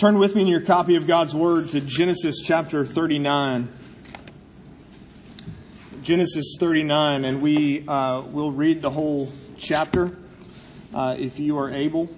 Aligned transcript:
Turn 0.00 0.16
with 0.16 0.34
me 0.34 0.40
in 0.40 0.48
your 0.48 0.62
copy 0.62 0.96
of 0.96 1.06
God's 1.06 1.34
Word 1.34 1.68
to 1.68 1.80
Genesis 1.82 2.40
chapter 2.42 2.86
39. 2.86 3.68
Genesis 6.00 6.56
39, 6.58 7.26
and 7.26 7.42
we 7.42 7.86
uh, 7.86 8.22
will 8.22 8.50
read 8.50 8.80
the 8.80 8.88
whole 8.88 9.30
chapter. 9.58 10.16
Uh, 10.94 11.16
if 11.18 11.38
you 11.38 11.58
are 11.58 11.70
able, 11.70 12.08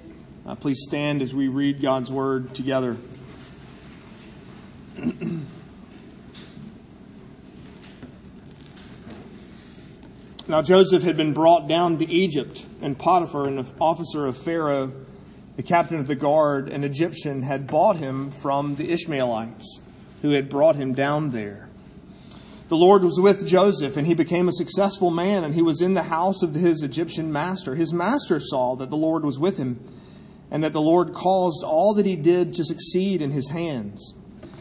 uh, 0.46 0.54
please 0.54 0.78
stand 0.86 1.22
as 1.22 1.34
we 1.34 1.48
read 1.48 1.82
God's 1.82 2.08
Word 2.08 2.54
together. 2.54 2.96
now, 10.46 10.62
Joseph 10.62 11.02
had 11.02 11.16
been 11.16 11.32
brought 11.32 11.66
down 11.66 11.98
to 11.98 12.08
Egypt, 12.08 12.64
and 12.80 12.96
Potiphar, 12.96 13.48
an 13.48 13.66
officer 13.80 14.24
of 14.24 14.38
Pharaoh, 14.38 14.92
the 15.56 15.62
captain 15.62 15.98
of 15.98 16.06
the 16.06 16.14
guard, 16.14 16.68
an 16.68 16.84
Egyptian, 16.84 17.42
had 17.42 17.66
bought 17.66 17.96
him 17.96 18.30
from 18.30 18.76
the 18.76 18.90
Ishmaelites 18.90 19.80
who 20.22 20.30
had 20.30 20.48
brought 20.48 20.76
him 20.76 20.94
down 20.94 21.30
there. 21.30 21.68
The 22.68 22.76
Lord 22.76 23.04
was 23.04 23.20
with 23.20 23.46
Joseph, 23.46 23.98
and 23.98 24.06
he 24.06 24.14
became 24.14 24.48
a 24.48 24.52
successful 24.52 25.10
man, 25.10 25.44
and 25.44 25.54
he 25.54 25.60
was 25.60 25.82
in 25.82 25.92
the 25.92 26.04
house 26.04 26.42
of 26.42 26.54
his 26.54 26.82
Egyptian 26.82 27.30
master. 27.30 27.74
His 27.74 27.92
master 27.92 28.40
saw 28.40 28.76
that 28.76 28.88
the 28.88 28.96
Lord 28.96 29.24
was 29.24 29.38
with 29.38 29.58
him, 29.58 29.78
and 30.50 30.64
that 30.64 30.72
the 30.72 30.80
Lord 30.80 31.12
caused 31.12 31.62
all 31.62 31.92
that 31.94 32.06
he 32.06 32.16
did 32.16 32.54
to 32.54 32.64
succeed 32.64 33.20
in 33.20 33.30
his 33.30 33.50
hands. 33.50 34.14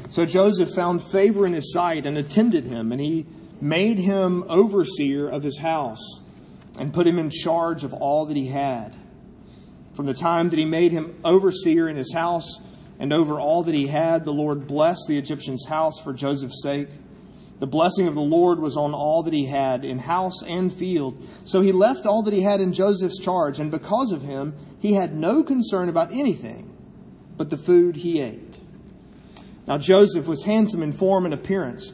So 0.09 0.25
Joseph 0.25 0.73
found 0.73 1.01
favor 1.01 1.45
in 1.45 1.53
his 1.53 1.71
sight 1.71 2.05
and 2.05 2.17
attended 2.17 2.65
him, 2.65 2.91
and 2.91 2.99
he 2.99 3.27
made 3.61 3.99
him 3.99 4.43
overseer 4.49 5.29
of 5.29 5.43
his 5.43 5.59
house, 5.59 6.19
and 6.77 6.93
put 6.93 7.07
him 7.07 7.17
in 7.17 7.29
charge 7.29 7.85
of 7.85 7.93
all 7.93 8.25
that 8.25 8.35
he 8.35 8.47
had. 8.47 8.93
From 9.93 10.05
the 10.05 10.13
time 10.13 10.49
that 10.49 10.59
he 10.59 10.65
made 10.65 10.91
him 10.91 11.15
overseer 11.23 11.89
in 11.89 11.95
his 11.95 12.13
house 12.13 12.59
and 12.99 13.11
over 13.11 13.39
all 13.39 13.63
that 13.63 13.75
he 13.75 13.87
had, 13.87 14.23
the 14.23 14.33
Lord 14.33 14.67
blessed 14.67 15.05
the 15.07 15.17
Egyptian's 15.17 15.65
house 15.67 15.99
for 15.99 16.13
Joseph's 16.13 16.61
sake. 16.63 16.89
The 17.59 17.67
blessing 17.67 18.07
of 18.07 18.15
the 18.15 18.21
Lord 18.21 18.59
was 18.59 18.77
on 18.77 18.93
all 18.93 19.21
that 19.23 19.33
he 19.33 19.45
had 19.45 19.85
in 19.85 19.99
house 19.99 20.41
and 20.43 20.73
field. 20.73 21.21
So 21.43 21.61
he 21.61 21.71
left 21.71 22.05
all 22.05 22.23
that 22.23 22.33
he 22.33 22.41
had 22.41 22.59
in 22.59 22.73
Joseph's 22.73 23.19
charge, 23.19 23.59
and 23.59 23.69
because 23.69 24.11
of 24.11 24.23
him, 24.23 24.55
he 24.79 24.93
had 24.93 25.15
no 25.15 25.43
concern 25.43 25.87
about 25.87 26.11
anything 26.11 26.75
but 27.37 27.49
the 27.49 27.57
food 27.57 27.97
he 27.97 28.19
ate. 28.21 28.59
Now 29.67 29.77
Joseph 29.77 30.27
was 30.27 30.43
handsome 30.43 30.81
in 30.81 30.91
form 30.91 31.25
and 31.25 31.33
appearance. 31.33 31.93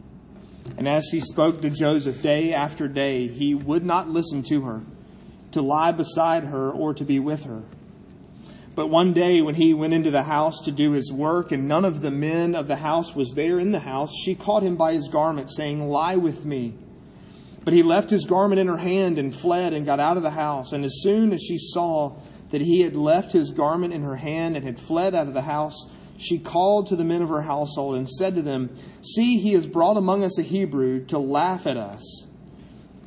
And 0.77 0.87
as 0.87 1.05
she 1.11 1.19
spoke 1.19 1.61
to 1.61 1.69
Joseph 1.69 2.21
day 2.21 2.53
after 2.53 2.87
day, 2.87 3.27
he 3.27 3.53
would 3.53 3.85
not 3.85 4.09
listen 4.09 4.43
to 4.43 4.61
her, 4.61 4.81
to 5.51 5.61
lie 5.61 5.91
beside 5.91 6.45
her, 6.45 6.71
or 6.71 6.93
to 6.93 7.03
be 7.03 7.19
with 7.19 7.43
her. 7.43 7.63
But 8.73 8.87
one 8.87 9.11
day, 9.11 9.41
when 9.41 9.55
he 9.55 9.73
went 9.73 9.93
into 9.93 10.11
the 10.11 10.23
house 10.23 10.61
to 10.61 10.71
do 10.71 10.91
his 10.91 11.11
work, 11.11 11.51
and 11.51 11.67
none 11.67 11.83
of 11.83 12.01
the 12.01 12.11
men 12.11 12.55
of 12.55 12.67
the 12.67 12.77
house 12.77 13.13
was 13.13 13.33
there 13.35 13.59
in 13.59 13.71
the 13.71 13.79
house, 13.79 14.13
she 14.23 14.33
caught 14.33 14.63
him 14.63 14.77
by 14.77 14.93
his 14.93 15.09
garment, 15.09 15.51
saying, 15.51 15.89
Lie 15.89 16.15
with 16.15 16.45
me. 16.45 16.75
But 17.63 17.73
he 17.73 17.83
left 17.83 18.09
his 18.09 18.25
garment 18.25 18.59
in 18.59 18.67
her 18.67 18.77
hand 18.77 19.19
and 19.19 19.35
fled 19.35 19.73
and 19.73 19.85
got 19.85 19.99
out 19.99 20.17
of 20.17 20.23
the 20.23 20.31
house. 20.31 20.71
And 20.71 20.83
as 20.85 21.01
soon 21.03 21.33
as 21.33 21.41
she 21.41 21.57
saw 21.57 22.15
that 22.49 22.61
he 22.61 22.81
had 22.81 22.95
left 22.95 23.33
his 23.33 23.51
garment 23.51 23.93
in 23.93 24.03
her 24.03 24.15
hand 24.15 24.55
and 24.55 24.65
had 24.65 24.79
fled 24.79 25.13
out 25.13 25.27
of 25.27 25.33
the 25.33 25.41
house, 25.41 25.85
she 26.21 26.39
called 26.39 26.87
to 26.87 26.95
the 26.95 27.03
men 27.03 27.21
of 27.21 27.29
her 27.29 27.41
household 27.41 27.95
and 27.95 28.07
said 28.07 28.35
to 28.35 28.41
them, 28.41 28.75
See, 29.01 29.37
he 29.37 29.53
has 29.53 29.65
brought 29.65 29.97
among 29.97 30.23
us 30.23 30.37
a 30.37 30.43
Hebrew 30.43 31.05
to 31.05 31.17
laugh 31.17 31.65
at 31.65 31.77
us. 31.77 32.27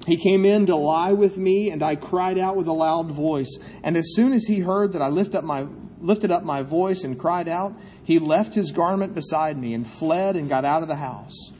He 0.07 0.17
came 0.17 0.45
in 0.45 0.67
to 0.67 0.77
lie 0.77 1.13
with 1.13 1.39
me, 1.39 1.71
and 1.71 1.83
I 1.83 1.97
cried 1.97 2.39
out 2.39 2.57
with 2.57 2.69
a 2.69 2.73
loud 2.73 3.11
voice. 3.11 3.59
And 3.83 3.97
as 3.97 4.15
soon 4.15 4.33
as 4.33 4.45
he 4.45 4.61
heard 4.61 4.93
that 4.93 5.03
I 5.03 5.09
lift 5.09 5.35
up 5.35 5.45
my, 5.45 5.67
lifted 6.01 6.31
up 6.31 6.45
my 6.45 6.63
voice 6.63 7.05
and 7.05 7.19
cried 7.19 7.49
out, 7.49 7.75
he 8.03 8.19
left 8.19 8.55
his 8.55 8.73
garment 8.73 9.15
beside 9.15 9.57
me 9.57 9.73
and 9.73 9.87
fled 9.87 10.37
and 10.37 10.49
got 10.49 10.65
out 10.65 10.83
of 10.83 10.89
the 10.89 10.97
house. 10.97 11.53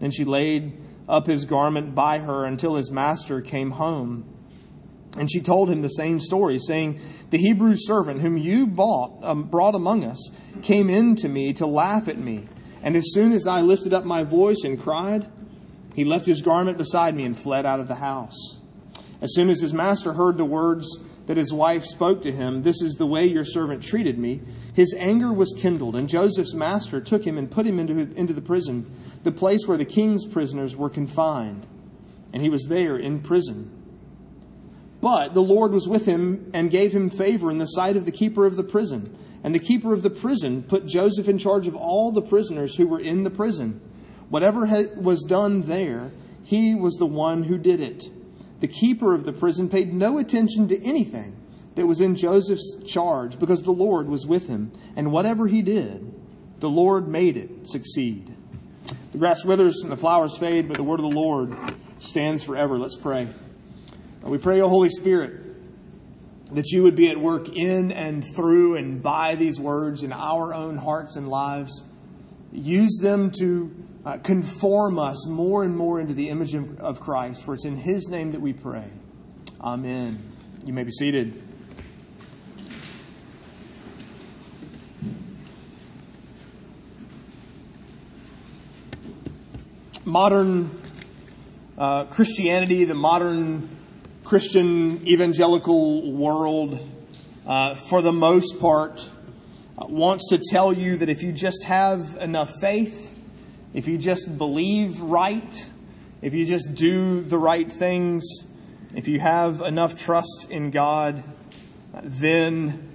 Then 0.00 0.10
she 0.10 0.24
laid 0.24 0.76
up 1.08 1.26
his 1.26 1.44
garment 1.44 1.94
by 1.94 2.18
her 2.18 2.44
until 2.44 2.74
his 2.74 2.90
master 2.90 3.40
came 3.40 3.70
home. 3.70 4.24
And 5.16 5.30
she 5.30 5.40
told 5.40 5.70
him 5.70 5.82
the 5.82 5.88
same 5.88 6.20
story, 6.20 6.58
saying, 6.58 7.00
The 7.30 7.38
Hebrew 7.38 7.74
servant 7.76 8.20
whom 8.20 8.36
you 8.36 8.66
bought, 8.66 9.18
um, 9.22 9.44
brought 9.44 9.74
among 9.74 10.04
us 10.04 10.30
came 10.62 10.90
in 10.90 11.16
to 11.16 11.28
me 11.28 11.52
to 11.54 11.66
laugh 11.66 12.08
at 12.08 12.18
me. 12.18 12.48
And 12.82 12.96
as 12.96 13.12
soon 13.12 13.32
as 13.32 13.46
I 13.46 13.60
lifted 13.60 13.94
up 13.94 14.04
my 14.04 14.24
voice 14.24 14.62
and 14.64 14.80
cried, 14.80 15.26
he 15.94 16.04
left 16.04 16.26
his 16.26 16.42
garment 16.42 16.78
beside 16.78 17.14
me 17.14 17.24
and 17.24 17.38
fled 17.38 17.64
out 17.66 17.80
of 17.80 17.88
the 17.88 17.96
house. 17.96 18.56
As 19.20 19.34
soon 19.34 19.50
as 19.50 19.60
his 19.60 19.72
master 19.72 20.12
heard 20.14 20.36
the 20.36 20.44
words 20.44 20.98
that 21.26 21.36
his 21.36 21.52
wife 21.52 21.84
spoke 21.84 22.22
to 22.22 22.32
him, 22.32 22.62
This 22.62 22.82
is 22.82 22.94
the 22.94 23.06
way 23.06 23.26
your 23.26 23.44
servant 23.44 23.82
treated 23.82 24.18
me, 24.18 24.40
his 24.74 24.94
anger 24.98 25.32
was 25.32 25.54
kindled. 25.56 25.94
And 25.94 26.08
Joseph's 26.08 26.54
master 26.54 27.00
took 27.00 27.24
him 27.24 27.38
and 27.38 27.50
put 27.50 27.66
him 27.66 27.78
into, 27.78 27.98
into 28.18 28.32
the 28.32 28.40
prison, 28.40 28.90
the 29.22 29.32
place 29.32 29.66
where 29.66 29.78
the 29.78 29.84
king's 29.84 30.26
prisoners 30.26 30.74
were 30.74 30.90
confined. 30.90 31.66
And 32.32 32.42
he 32.42 32.50
was 32.50 32.64
there 32.64 32.96
in 32.96 33.20
prison. 33.20 33.70
But 35.00 35.34
the 35.34 35.42
Lord 35.42 35.72
was 35.72 35.86
with 35.86 36.06
him 36.06 36.50
and 36.54 36.70
gave 36.70 36.92
him 36.92 37.10
favor 37.10 37.50
in 37.50 37.58
the 37.58 37.66
sight 37.66 37.96
of 37.96 38.04
the 38.04 38.12
keeper 38.12 38.46
of 38.46 38.56
the 38.56 38.64
prison. 38.64 39.16
And 39.44 39.54
the 39.54 39.58
keeper 39.58 39.92
of 39.92 40.02
the 40.02 40.10
prison 40.10 40.62
put 40.62 40.86
Joseph 40.86 41.28
in 41.28 41.38
charge 41.38 41.66
of 41.66 41.74
all 41.74 42.12
the 42.12 42.22
prisoners 42.22 42.76
who 42.76 42.86
were 42.86 43.00
in 43.00 43.24
the 43.24 43.30
prison. 43.30 43.80
Whatever 44.28 44.66
was 44.96 45.24
done 45.24 45.62
there, 45.62 46.10
he 46.44 46.74
was 46.74 46.94
the 46.94 47.06
one 47.06 47.42
who 47.44 47.58
did 47.58 47.80
it. 47.80 48.04
The 48.60 48.68
keeper 48.68 49.14
of 49.14 49.24
the 49.24 49.32
prison 49.32 49.68
paid 49.68 49.92
no 49.92 50.18
attention 50.18 50.68
to 50.68 50.82
anything 50.84 51.36
that 51.74 51.86
was 51.86 52.00
in 52.00 52.14
Joseph's 52.14 52.76
charge 52.86 53.38
because 53.38 53.62
the 53.62 53.72
Lord 53.72 54.08
was 54.08 54.26
with 54.26 54.46
him. 54.46 54.70
And 54.94 55.10
whatever 55.10 55.48
he 55.48 55.62
did, 55.62 56.12
the 56.60 56.70
Lord 56.70 57.08
made 57.08 57.36
it 57.36 57.68
succeed. 57.68 58.32
The 59.10 59.18
grass 59.18 59.44
withers 59.44 59.82
and 59.82 59.90
the 59.90 59.96
flowers 59.96 60.36
fade, 60.38 60.68
but 60.68 60.76
the 60.76 60.82
word 60.82 61.00
of 61.00 61.10
the 61.10 61.18
Lord 61.18 61.56
stands 61.98 62.44
forever. 62.44 62.78
Let's 62.78 62.96
pray. 62.96 63.28
We 64.22 64.38
pray, 64.38 64.60
O 64.60 64.68
Holy 64.68 64.88
Spirit, 64.88 65.32
that 66.54 66.70
you 66.70 66.82
would 66.82 66.94
be 66.94 67.10
at 67.10 67.18
work 67.18 67.48
in 67.48 67.90
and 67.92 68.22
through 68.36 68.76
and 68.76 69.02
by 69.02 69.34
these 69.34 69.58
words 69.58 70.02
in 70.02 70.12
our 70.12 70.52
own 70.52 70.76
hearts 70.76 71.16
and 71.16 71.28
lives. 71.28 71.82
Use 72.52 72.98
them 73.00 73.30
to 73.38 73.74
uh, 74.04 74.18
conform 74.18 74.98
us 74.98 75.26
more 75.26 75.64
and 75.64 75.76
more 75.76 76.00
into 76.00 76.12
the 76.12 76.28
image 76.28 76.54
of, 76.54 77.00
Christ, 77.00 77.44
for 77.44 77.54
it's 77.54 77.64
in 77.64 77.76
His 77.76 78.08
name 78.08 78.32
that 78.32 78.40
we 78.40 78.52
pray. 78.52 78.84
Amen. 79.60 80.22
You 80.66 80.72
may 80.72 80.82
be 80.84 80.90
seated. 80.90 81.40
Modern 90.04 90.70
uh, 91.78 92.04
Christianity, 92.06 92.84
the 92.84 92.94
modern 92.94 93.68
Christian 94.24 95.06
evangelical 95.06 96.12
world, 96.12 96.78
uh, 97.46 97.74
for 97.74 98.02
the 98.02 98.12
most 98.12 98.60
part, 98.60 99.08
wants 99.76 100.28
to 100.28 100.38
tell 100.38 100.72
you 100.72 100.96
that 100.98 101.08
if 101.08 101.22
you 101.22 101.32
just 101.32 101.64
have 101.64 102.16
enough 102.20 102.50
faith, 102.60 103.18
if 103.74 103.88
you 103.88 103.98
just 103.98 104.38
believe 104.38 105.00
right, 105.00 105.70
if 106.20 106.34
you 106.34 106.46
just 106.46 106.74
do 106.74 107.20
the 107.20 107.38
right 107.38 107.70
things, 107.70 108.24
if 108.94 109.08
you 109.08 109.18
have 109.18 109.60
enough 109.60 109.96
trust 109.96 110.48
in 110.50 110.70
God, 110.70 111.22
then 112.02 112.90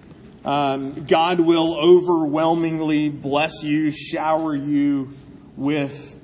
um, 0.45 1.05
God 1.05 1.41
will 1.41 1.75
overwhelmingly 1.75 3.09
bless 3.09 3.63
you, 3.63 3.91
shower 3.91 4.55
you 4.55 5.13
with 5.57 6.17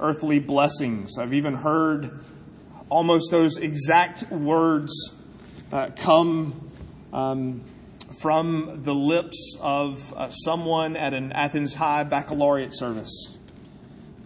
earthly 0.00 0.38
blessings. 0.38 1.18
I've 1.18 1.34
even 1.34 1.54
heard 1.54 2.24
almost 2.92 3.30
those 3.30 3.56
exact 3.56 4.30
words 4.30 5.14
uh, 5.72 5.88
come 5.96 6.70
um, 7.10 7.62
from 8.20 8.80
the 8.82 8.94
lips 8.94 9.56
of 9.62 10.12
uh, 10.14 10.28
someone 10.28 10.94
at 10.94 11.14
an 11.14 11.32
Athens 11.32 11.72
High 11.72 12.04
baccalaureate 12.04 12.74
service. 12.74 13.30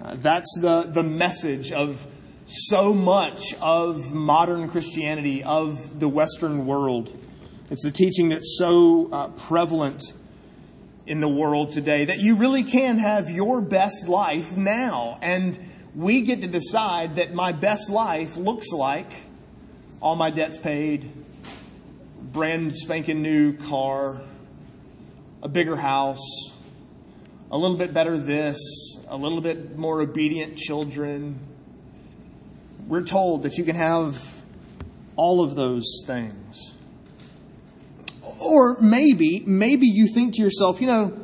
Uh, 0.02 0.16
that's 0.16 0.52
the, 0.60 0.82
the 0.82 1.04
message 1.04 1.70
of 1.70 2.08
so 2.46 2.92
much 2.92 3.54
of 3.60 4.12
modern 4.12 4.68
Christianity, 4.68 5.44
of 5.44 6.00
the 6.00 6.08
Western 6.08 6.66
world. 6.66 7.16
It's 7.70 7.84
the 7.84 7.92
teaching 7.92 8.30
that's 8.30 8.56
so 8.58 9.08
uh, 9.12 9.28
prevalent 9.28 10.02
in 11.06 11.20
the 11.20 11.28
world 11.28 11.70
today, 11.70 12.06
that 12.06 12.18
you 12.18 12.34
really 12.34 12.64
can 12.64 12.98
have 12.98 13.30
your 13.30 13.60
best 13.60 14.08
life 14.08 14.56
now. 14.56 15.18
And 15.22 15.56
we 15.96 16.20
get 16.20 16.42
to 16.42 16.46
decide 16.46 17.16
that 17.16 17.32
my 17.32 17.52
best 17.52 17.88
life 17.88 18.36
looks 18.36 18.70
like 18.70 19.10
all 20.02 20.14
my 20.14 20.28
debts 20.28 20.58
paid, 20.58 21.10
brand 22.32 22.74
spanking 22.74 23.22
new 23.22 23.56
car, 23.56 24.20
a 25.42 25.48
bigger 25.48 25.74
house, 25.74 26.52
a 27.50 27.56
little 27.56 27.78
bit 27.78 27.94
better 27.94 28.18
this, 28.18 28.58
a 29.08 29.16
little 29.16 29.40
bit 29.40 29.78
more 29.78 30.02
obedient 30.02 30.58
children. 30.58 31.38
We're 32.86 33.02
told 33.04 33.44
that 33.44 33.56
you 33.56 33.64
can 33.64 33.76
have 33.76 34.22
all 35.16 35.42
of 35.42 35.54
those 35.54 36.02
things. 36.06 36.74
Or 38.38 38.76
maybe, 38.82 39.42
maybe 39.46 39.86
you 39.86 40.08
think 40.12 40.34
to 40.34 40.42
yourself, 40.42 40.82
you 40.82 40.88
know, 40.88 41.18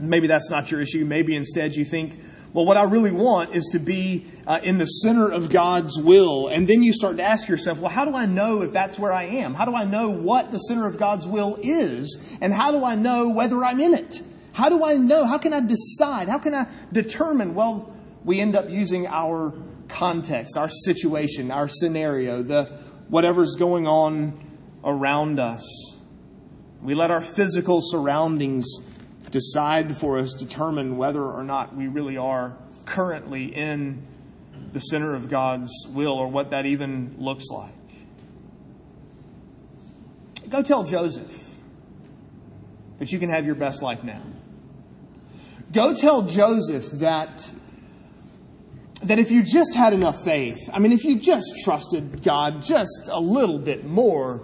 maybe 0.00 0.28
that's 0.28 0.48
not 0.48 0.70
your 0.70 0.80
issue. 0.80 1.04
Maybe 1.04 1.36
instead 1.36 1.74
you 1.74 1.84
think, 1.84 2.18
well, 2.52 2.66
what 2.66 2.76
I 2.76 2.82
really 2.82 3.12
want 3.12 3.54
is 3.54 3.70
to 3.72 3.78
be 3.78 4.26
uh, 4.46 4.60
in 4.62 4.76
the 4.76 4.84
center 4.84 5.30
of 5.30 5.48
God's 5.48 5.98
will. 5.98 6.48
And 6.48 6.68
then 6.68 6.82
you 6.82 6.92
start 6.92 7.16
to 7.16 7.22
ask 7.22 7.48
yourself, 7.48 7.78
well, 7.78 7.90
how 7.90 8.04
do 8.04 8.14
I 8.14 8.26
know 8.26 8.60
if 8.60 8.72
that's 8.72 8.98
where 8.98 9.12
I 9.12 9.24
am? 9.24 9.54
How 9.54 9.64
do 9.64 9.74
I 9.74 9.84
know 9.84 10.10
what 10.10 10.50
the 10.50 10.58
center 10.58 10.86
of 10.86 10.98
God's 10.98 11.26
will 11.26 11.58
is? 11.62 12.20
And 12.42 12.52
how 12.52 12.70
do 12.70 12.84
I 12.84 12.94
know 12.94 13.30
whether 13.30 13.64
I'm 13.64 13.80
in 13.80 13.94
it? 13.94 14.22
How 14.52 14.68
do 14.68 14.84
I 14.84 14.94
know? 14.94 15.24
How 15.26 15.38
can 15.38 15.54
I 15.54 15.60
decide? 15.60 16.28
How 16.28 16.38
can 16.38 16.54
I 16.54 16.66
determine? 16.92 17.54
Well, 17.54 17.96
we 18.22 18.38
end 18.38 18.54
up 18.54 18.68
using 18.68 19.06
our 19.06 19.54
context, 19.88 20.58
our 20.58 20.68
situation, 20.68 21.50
our 21.50 21.68
scenario, 21.68 22.42
the 22.42 22.64
whatever's 23.08 23.56
going 23.56 23.86
on 23.86 24.38
around 24.84 25.40
us. 25.40 25.66
We 26.82 26.94
let 26.94 27.10
our 27.10 27.20
physical 27.22 27.80
surroundings 27.80 28.66
decide 29.30 29.96
for 29.96 30.18
us, 30.18 30.34
determine 30.34 30.96
whether 30.96 31.24
or 31.24 31.44
not 31.44 31.74
we 31.74 31.88
really 31.88 32.16
are 32.16 32.56
currently 32.84 33.44
in 33.46 34.06
the 34.72 34.80
center 34.80 35.14
of 35.14 35.28
God's 35.28 35.72
will 35.88 36.12
or 36.12 36.28
what 36.28 36.50
that 36.50 36.66
even 36.66 37.14
looks 37.18 37.48
like. 37.50 37.72
Go 40.48 40.62
tell 40.62 40.84
Joseph 40.84 41.50
that 42.98 43.10
you 43.12 43.18
can 43.18 43.30
have 43.30 43.46
your 43.46 43.54
best 43.54 43.82
life 43.82 44.04
now. 44.04 44.20
Go 45.72 45.94
tell 45.94 46.22
Joseph 46.22 46.90
that 47.00 47.50
that 49.04 49.18
if 49.18 49.30
you 49.30 49.42
just 49.42 49.74
had 49.74 49.92
enough 49.92 50.22
faith, 50.24 50.70
I 50.72 50.78
mean, 50.78 50.92
if 50.92 51.04
you 51.04 51.18
just 51.18 51.46
trusted 51.64 52.22
God 52.22 52.62
just 52.62 53.08
a 53.10 53.20
little 53.20 53.58
bit 53.58 53.84
more, 53.84 54.42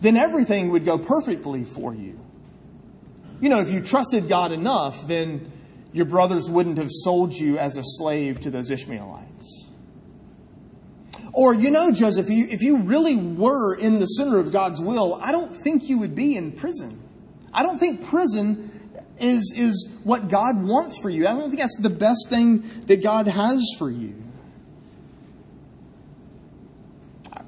then 0.00 0.16
everything 0.16 0.70
would 0.70 0.84
go 0.84 0.98
perfectly 0.98 1.64
for 1.64 1.94
you. 1.94 2.19
You 3.40 3.48
know, 3.48 3.60
if 3.60 3.70
you 3.70 3.80
trusted 3.80 4.28
God 4.28 4.52
enough, 4.52 5.06
then 5.06 5.50
your 5.92 6.04
brothers 6.04 6.48
wouldn't 6.48 6.78
have 6.78 6.90
sold 6.90 7.34
you 7.34 7.58
as 7.58 7.76
a 7.76 7.82
slave 7.82 8.40
to 8.40 8.50
those 8.50 8.70
Ishmaelites. 8.70 9.66
Or, 11.32 11.54
you 11.54 11.70
know, 11.70 11.92
Joseph, 11.92 12.28
if 12.28 12.30
you, 12.30 12.46
if 12.48 12.60
you 12.60 12.78
really 12.78 13.16
were 13.16 13.74
in 13.74 13.98
the 13.98 14.06
center 14.06 14.38
of 14.38 14.52
God's 14.52 14.80
will, 14.80 15.14
I 15.22 15.32
don't 15.32 15.54
think 15.54 15.88
you 15.88 15.98
would 15.98 16.14
be 16.14 16.36
in 16.36 16.52
prison. 16.52 17.02
I 17.52 17.62
don't 17.62 17.78
think 17.78 18.04
prison 18.04 18.70
is, 19.18 19.54
is 19.56 19.90
what 20.04 20.28
God 20.28 20.62
wants 20.62 20.98
for 21.00 21.08
you. 21.08 21.26
I 21.26 21.30
don't 21.32 21.48
think 21.48 21.60
that's 21.60 21.78
the 21.78 21.90
best 21.90 22.28
thing 22.28 22.62
that 22.86 23.02
God 23.02 23.26
has 23.26 23.64
for 23.78 23.90
you. 23.90 24.22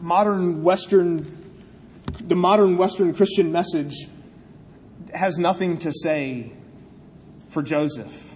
Modern 0.00 0.62
Western, 0.62 1.54
the 2.20 2.34
modern 2.34 2.76
Western 2.76 3.14
Christian 3.14 3.52
message 3.52 4.08
has 5.14 5.38
nothing 5.38 5.78
to 5.78 5.92
say 5.92 6.52
for 7.50 7.62
Joseph. 7.62 8.32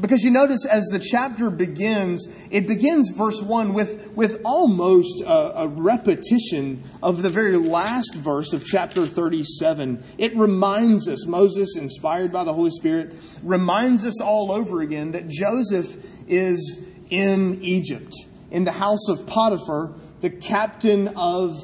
Because 0.00 0.22
you 0.24 0.30
notice 0.30 0.66
as 0.66 0.84
the 0.86 0.98
chapter 0.98 1.50
begins, 1.50 2.26
it 2.50 2.66
begins 2.66 3.10
verse 3.10 3.40
1 3.40 3.72
with, 3.74 4.08
with 4.08 4.40
almost 4.44 5.20
a, 5.20 5.62
a, 5.62 5.68
repetition 5.68 6.82
of 7.02 7.22
the 7.22 7.30
very 7.30 7.56
last 7.56 8.14
verse 8.16 8.52
of 8.52 8.64
chapter 8.64 9.06
37. 9.06 10.02
It 10.18 10.36
reminds 10.36 11.08
us, 11.08 11.26
Moses, 11.26 11.76
inspired 11.76 12.32
by 12.32 12.42
the 12.42 12.52
Holy 12.52 12.70
Spirit, 12.70 13.14
reminds 13.44 14.04
us 14.04 14.20
all 14.20 14.50
over 14.50 14.80
again 14.80 15.12
that 15.12 15.28
Joseph 15.28 15.96
is 16.26 16.82
in 17.10 17.62
Egypt, 17.62 18.14
in 18.50 18.64
the 18.64 18.72
house 18.72 19.08
of 19.08 19.26
Potiphar, 19.26 19.94
the 20.20 20.30
captain 20.30 21.08
of 21.16 21.54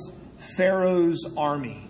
Pharaoh's 0.56 1.26
army. 1.36 1.89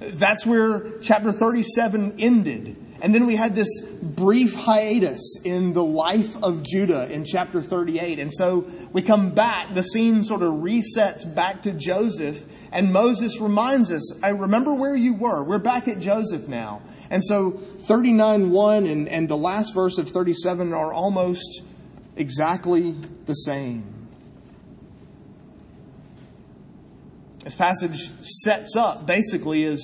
That's 0.00 0.46
where 0.46 0.98
chapter 1.00 1.32
37 1.32 2.16
ended. 2.18 2.76
And 3.00 3.14
then 3.14 3.26
we 3.26 3.36
had 3.36 3.54
this 3.54 3.80
brief 3.80 4.54
hiatus 4.54 5.40
in 5.44 5.72
the 5.72 5.84
life 5.84 6.36
of 6.42 6.64
Judah 6.64 7.08
in 7.08 7.24
chapter 7.24 7.62
38. 7.62 8.18
And 8.18 8.32
so 8.32 8.68
we 8.92 9.02
come 9.02 9.30
back, 9.30 9.74
the 9.74 9.82
scene 9.82 10.24
sort 10.24 10.42
of 10.42 10.54
resets 10.54 11.32
back 11.32 11.62
to 11.62 11.72
Joseph, 11.72 12.44
and 12.72 12.92
Moses 12.92 13.40
reminds 13.40 13.92
us, 13.92 14.20
I 14.22 14.30
remember 14.30 14.74
where 14.74 14.96
you 14.96 15.14
were. 15.14 15.44
We're 15.44 15.58
back 15.58 15.86
at 15.86 16.00
Joseph 16.00 16.48
now. 16.48 16.82
And 17.08 17.22
so 17.22 17.52
39 17.52 18.50
1 18.50 18.86
and, 18.86 19.08
and 19.08 19.28
the 19.28 19.36
last 19.36 19.74
verse 19.74 19.98
of 19.98 20.10
37 20.10 20.72
are 20.72 20.92
almost 20.92 21.62
exactly 22.16 22.96
the 23.26 23.34
same. 23.34 23.97
This 27.48 27.54
passage 27.54 28.10
sets 28.20 28.76
up 28.76 29.06
basically 29.06 29.64
as 29.64 29.82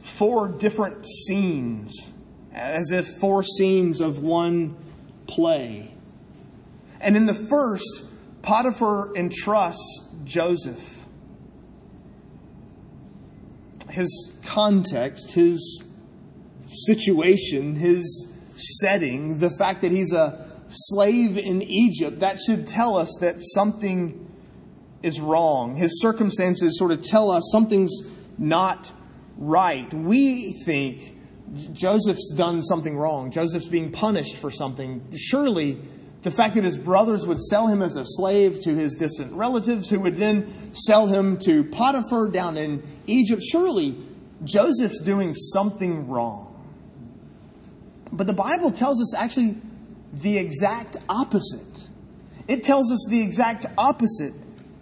four 0.00 0.48
different 0.48 1.04
scenes 1.04 1.92
as 2.54 2.92
if 2.92 3.06
four 3.20 3.42
scenes 3.42 4.00
of 4.00 4.20
one 4.20 4.74
play. 5.26 5.94
And 7.02 7.14
in 7.14 7.26
the 7.26 7.34
first, 7.34 8.04
Potiphar 8.40 9.14
entrusts 9.16 10.02
Joseph. 10.24 11.04
His 13.90 14.32
context, 14.42 15.34
his 15.34 15.84
situation, 16.66 17.74
his 17.74 18.34
setting, 18.80 19.40
the 19.40 19.50
fact 19.50 19.82
that 19.82 19.92
he's 19.92 20.14
a 20.14 20.58
slave 20.68 21.36
in 21.36 21.60
Egypt, 21.60 22.20
that 22.20 22.38
should 22.38 22.66
tell 22.66 22.96
us 22.96 23.14
that 23.20 23.42
something 23.42 24.23
is 25.04 25.20
wrong. 25.20 25.76
His 25.76 26.00
circumstances 26.00 26.78
sort 26.78 26.90
of 26.90 27.02
tell 27.02 27.30
us 27.30 27.50
something's 27.52 28.10
not 28.38 28.90
right. 29.36 29.92
We 29.92 30.54
think 30.64 31.14
Joseph's 31.72 32.32
done 32.34 32.62
something 32.62 32.96
wrong. 32.96 33.30
Joseph's 33.30 33.68
being 33.68 33.92
punished 33.92 34.36
for 34.36 34.50
something. 34.50 35.06
Surely, 35.14 35.78
the 36.22 36.30
fact 36.30 36.54
that 36.54 36.64
his 36.64 36.78
brothers 36.78 37.26
would 37.26 37.38
sell 37.38 37.66
him 37.66 37.82
as 37.82 37.96
a 37.96 38.04
slave 38.04 38.60
to 38.60 38.74
his 38.74 38.94
distant 38.94 39.34
relatives, 39.34 39.90
who 39.90 40.00
would 40.00 40.16
then 40.16 40.72
sell 40.72 41.06
him 41.06 41.36
to 41.40 41.64
Potiphar 41.64 42.30
down 42.30 42.56
in 42.56 42.82
Egypt, 43.06 43.42
surely 43.42 43.98
Joseph's 44.42 45.00
doing 45.00 45.34
something 45.34 46.08
wrong. 46.08 46.50
But 48.10 48.26
the 48.26 48.32
Bible 48.32 48.70
tells 48.72 49.02
us 49.02 49.14
actually 49.14 49.58
the 50.14 50.38
exact 50.38 50.96
opposite. 51.10 51.88
It 52.48 52.62
tells 52.62 52.90
us 52.90 53.06
the 53.10 53.20
exact 53.20 53.66
opposite 53.76 54.32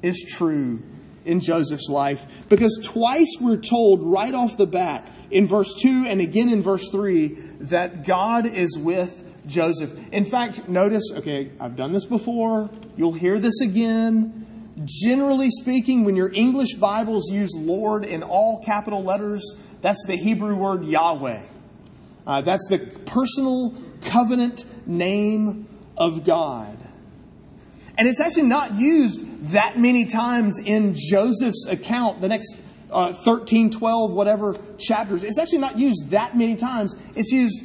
is 0.03 0.25
true 0.29 0.83
in 1.25 1.41
Joseph's 1.41 1.89
life 1.89 2.25
because 2.49 2.81
twice 2.85 3.37
we're 3.41 3.57
told 3.57 4.03
right 4.03 4.35
off 4.35 4.57
the 4.57 4.67
bat 4.67 5.09
in 5.31 5.47
verse 5.47 5.75
2 5.81 6.07
and 6.07 6.21
again 6.21 6.49
in 6.49 6.63
verse 6.63 6.91
3 6.91 7.29
that 7.61 8.05
God 8.07 8.47
is 8.47 8.77
with 8.79 9.25
Joseph. 9.47 9.97
In 10.13 10.25
fact, 10.25 10.69
notice, 10.69 11.13
okay, 11.17 11.51
I've 11.59 11.77
done 11.77 11.93
this 11.93 12.05
before. 12.05 12.71
You'll 12.97 13.13
hear 13.13 13.39
this 13.39 13.61
again. 13.61 14.75
Generally 14.85 15.51
speaking, 15.51 16.05
when 16.05 16.17
your 16.17 16.33
English 16.33 16.75
Bibles 16.75 17.31
use 17.31 17.51
Lord 17.57 18.05
in 18.05 18.23
all 18.23 18.63
capital 18.65 19.03
letters, 19.03 19.57
that's 19.81 20.05
the 20.07 20.17
Hebrew 20.17 20.57
word 20.57 20.85
Yahweh. 20.85 21.43
Uh, 22.27 22.41
that's 22.43 22.67
the 22.69 22.79
personal 23.05 23.75
covenant 24.01 24.65
name 24.87 25.69
of 25.97 26.25
God. 26.25 26.79
And 27.99 28.09
it's 28.09 28.21
actually 28.21 28.45
not 28.45 28.79
used 28.79 29.21
that 29.53 29.79
many 29.79 30.07
times 30.07 30.59
in 30.59 30.95
Joseph's 30.97 31.67
account, 31.67 32.21
the 32.21 32.29
next 32.29 32.57
uh, 32.91 33.13
13, 33.13 33.71
12, 33.71 34.13
whatever 34.13 34.57
chapters. 34.79 35.25
It's 35.25 35.39
actually 35.39 35.59
not 35.59 35.79
used 35.79 36.11
that 36.11 36.37
many 36.37 36.57
times. 36.57 36.95
It's 37.15 37.31
used 37.31 37.65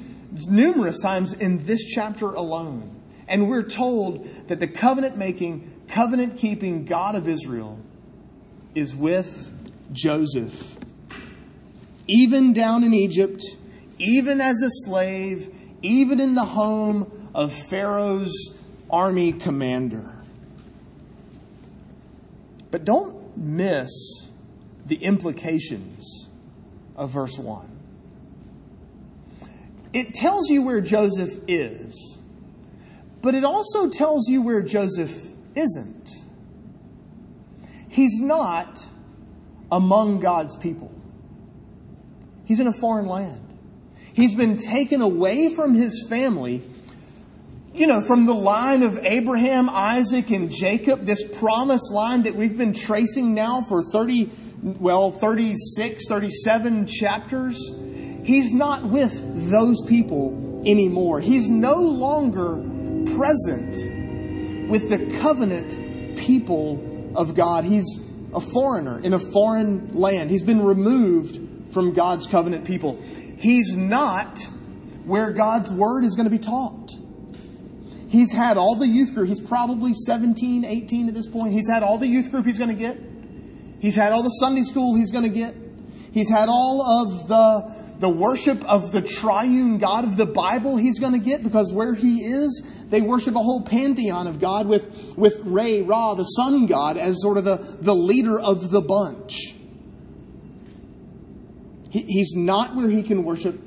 numerous 0.49 1.01
times 1.01 1.33
in 1.33 1.59
this 1.59 1.83
chapter 1.85 2.27
alone. 2.27 2.93
And 3.27 3.49
we're 3.49 3.63
told 3.63 4.25
that 4.47 4.59
the 4.59 4.67
covenant 4.67 5.17
making, 5.17 5.83
covenant 5.87 6.37
keeping 6.37 6.85
God 6.85 7.15
of 7.15 7.27
Israel 7.27 7.79
is 8.73 8.95
with 8.95 9.51
Joseph. 9.91 10.77
Even 12.07 12.53
down 12.53 12.83
in 12.83 12.93
Egypt, 12.93 13.43
even 13.97 14.39
as 14.39 14.61
a 14.61 14.69
slave, 14.69 15.53
even 15.81 16.19
in 16.19 16.35
the 16.35 16.45
home 16.45 17.29
of 17.33 17.51
Pharaoh's 17.51 18.53
army 18.89 19.33
commander. 19.33 20.16
But 22.71 22.85
don't 22.85 23.37
miss 23.37 23.89
the 24.85 24.95
implications 24.95 26.29
of 26.95 27.11
verse 27.11 27.37
1. 27.37 27.69
it 29.93 30.13
tells 30.13 30.49
you 30.49 30.61
where 30.61 30.81
Joseph 30.81 31.31
is, 31.47 32.17
but 33.21 33.35
it 33.35 33.43
also 33.43 33.89
tells 33.89 34.27
you 34.27 34.41
where 34.41 34.61
Joseph 34.61 35.33
isn't. 35.55 36.09
He's 37.89 38.19
not 38.21 38.79
among 39.71 40.19
God's 40.19 40.55
people, 40.55 40.91
he's 42.45 42.59
in 42.59 42.67
a 42.67 42.73
foreign 42.73 43.07
land. 43.07 43.41
He's 44.13 44.33
been 44.33 44.57
taken 44.57 45.01
away 45.01 45.53
from 45.53 45.75
his 45.75 46.07
family, 46.09 46.63
you 47.77 47.85
know, 47.85 48.01
from 48.01 48.25
the 48.25 48.33
line 48.33 48.81
of 48.81 48.97
Abraham, 49.03 49.69
Isaac, 49.69 50.31
and 50.31 50.51
Jacob, 50.51 51.05
this 51.05 51.21
promised 51.37 51.91
line 51.93 52.23
that 52.23 52.33
we've 52.33 52.57
been 52.57 52.73
tracing 52.73 53.35
now 53.35 53.61
for 53.61 53.83
30, 53.83 54.31
well, 54.63 55.11
36, 55.11 56.07
37 56.07 56.87
chapters. 56.87 57.59
He's 58.23 58.51
not 58.51 58.83
with 58.89 59.51
those 59.51 59.79
people 59.87 60.63
anymore. 60.65 61.19
He's 61.19 61.49
no 61.49 61.75
longer 61.75 62.55
present 63.15 64.69
with 64.69 64.89
the 64.89 65.15
covenant 65.19 66.17
people 66.17 67.13
of 67.15 67.35
God. 67.35 67.63
He's 67.63 67.85
a 68.33 68.41
foreigner 68.41 68.99
in 68.99 69.13
a 69.13 69.19
foreign 69.19 69.93
land. 69.93 70.31
He's 70.31 70.41
been 70.41 70.63
removed 70.63 71.71
from 71.71 71.93
God's 71.93 72.25
covenant 72.25 72.65
people. 72.65 72.99
He's 73.37 73.77
not 73.77 74.39
where 75.05 75.31
God's 75.31 75.71
word 75.71 76.03
is 76.03 76.15
going 76.15 76.25
to 76.25 76.31
be 76.31 76.39
taught. 76.39 76.96
He's 78.07 78.31
had 78.31 78.57
all 78.57 78.75
the 78.75 78.87
youth 78.87 79.13
group. 79.13 79.27
He's 79.27 79.41
probably 79.41 79.93
17, 79.93 80.63
18 80.63 81.07
at 81.07 81.13
this 81.13 81.27
point. 81.27 81.51
He's 81.51 81.69
had 81.69 81.83
all 81.83 81.97
the 81.97 82.07
youth 82.07 82.31
group 82.31 82.45
he's 82.45 82.57
going 82.57 82.69
to 82.69 82.75
get. 82.75 82.97
He's 83.79 83.95
had 83.95 84.11
all 84.11 84.23
the 84.23 84.29
Sunday 84.29 84.63
school 84.63 84.95
he's 84.95 85.11
going 85.11 85.25
to 85.25 85.29
get. 85.29 85.53
He's 86.11 86.29
had 86.29 86.47
all 86.49 86.81
of 86.81 87.27
the, 87.27 87.97
the 87.99 88.09
worship 88.09 88.63
of 88.67 88.91
the 88.91 89.01
triune 89.01 89.77
God 89.77 90.05
of 90.05 90.17
the 90.17 90.25
Bible 90.25 90.77
he's 90.77 90.99
going 90.99 91.13
to 91.13 91.19
get 91.19 91.43
because 91.43 91.71
where 91.71 91.93
he 91.93 92.23
is, 92.23 92.63
they 92.89 93.01
worship 93.01 93.35
a 93.35 93.39
whole 93.39 93.63
pantheon 93.63 94.25
of 94.25 94.39
God 94.39 94.67
with, 94.67 95.15
with 95.17 95.41
Ra, 95.43 96.15
the 96.15 96.23
sun 96.23 96.65
god, 96.65 96.97
as 96.97 97.21
sort 97.21 97.37
of 97.37 97.43
the, 97.43 97.77
the 97.81 97.93
leader 97.93 98.39
of 98.39 98.71
the 98.71 98.81
bunch. 98.81 99.53
He, 101.89 102.01
he's 102.03 102.33
not 102.35 102.75
where 102.75 102.89
he 102.89 103.03
can 103.03 103.23
worship 103.23 103.61